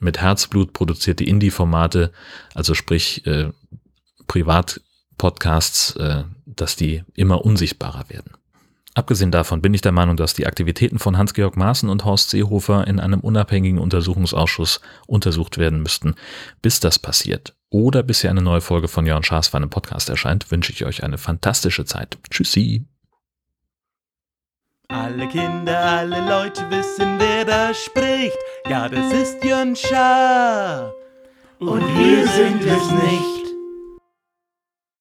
mit 0.00 0.20
Herzblut 0.20 0.72
produzierte 0.72 1.22
Indie-Formate, 1.22 2.10
also 2.54 2.74
sprich 2.74 3.24
äh, 3.26 3.50
Privat-Podcasts, 4.26 5.94
äh, 5.96 6.24
dass 6.44 6.74
die 6.74 7.04
immer 7.14 7.44
unsichtbarer 7.44 8.08
werden. 8.08 8.32
Abgesehen 8.94 9.30
davon 9.32 9.60
bin 9.60 9.74
ich 9.74 9.80
der 9.80 9.92
Meinung, 9.92 10.16
dass 10.16 10.34
die 10.34 10.46
Aktivitäten 10.46 10.98
von 10.98 11.18
Hans-Georg 11.18 11.56
Maaßen 11.56 11.88
und 11.88 12.04
Horst 12.04 12.30
Seehofer 12.30 12.86
in 12.86 13.00
einem 13.00 13.20
unabhängigen 13.20 13.78
Untersuchungsausschuss 13.78 14.80
untersucht 15.06 15.58
werden 15.58 15.82
müssten. 15.82 16.14
Bis 16.62 16.80
das 16.80 16.98
passiert 16.98 17.54
oder 17.74 18.04
bis 18.04 18.20
hier 18.20 18.30
eine 18.30 18.40
neue 18.40 18.60
Folge 18.60 18.86
von 18.86 19.04
Jörn 19.04 19.24
Schaas 19.24 19.48
für 19.48 19.56
einen 19.56 19.68
Podcast 19.68 20.08
erscheint, 20.08 20.52
wünsche 20.52 20.70
ich 20.70 20.84
euch 20.84 21.02
eine 21.02 21.18
fantastische 21.18 21.84
Zeit. 21.84 22.16
Tschüssi. 22.30 22.86
Alle 24.86 25.26
Kinder, 25.26 25.80
alle 25.80 26.20
Leute 26.20 26.70
wissen, 26.70 27.18
wer 27.18 27.44
da 27.44 27.74
spricht. 27.74 28.38
Ja, 28.68 28.88
das 28.88 29.12
ist 29.12 29.42
Jörn 29.42 29.74
Schaar. 29.74 30.92
Und 31.58 31.82
wir 31.98 32.28
sind 32.28 32.62
es 32.62 32.90
nicht. 32.92 33.43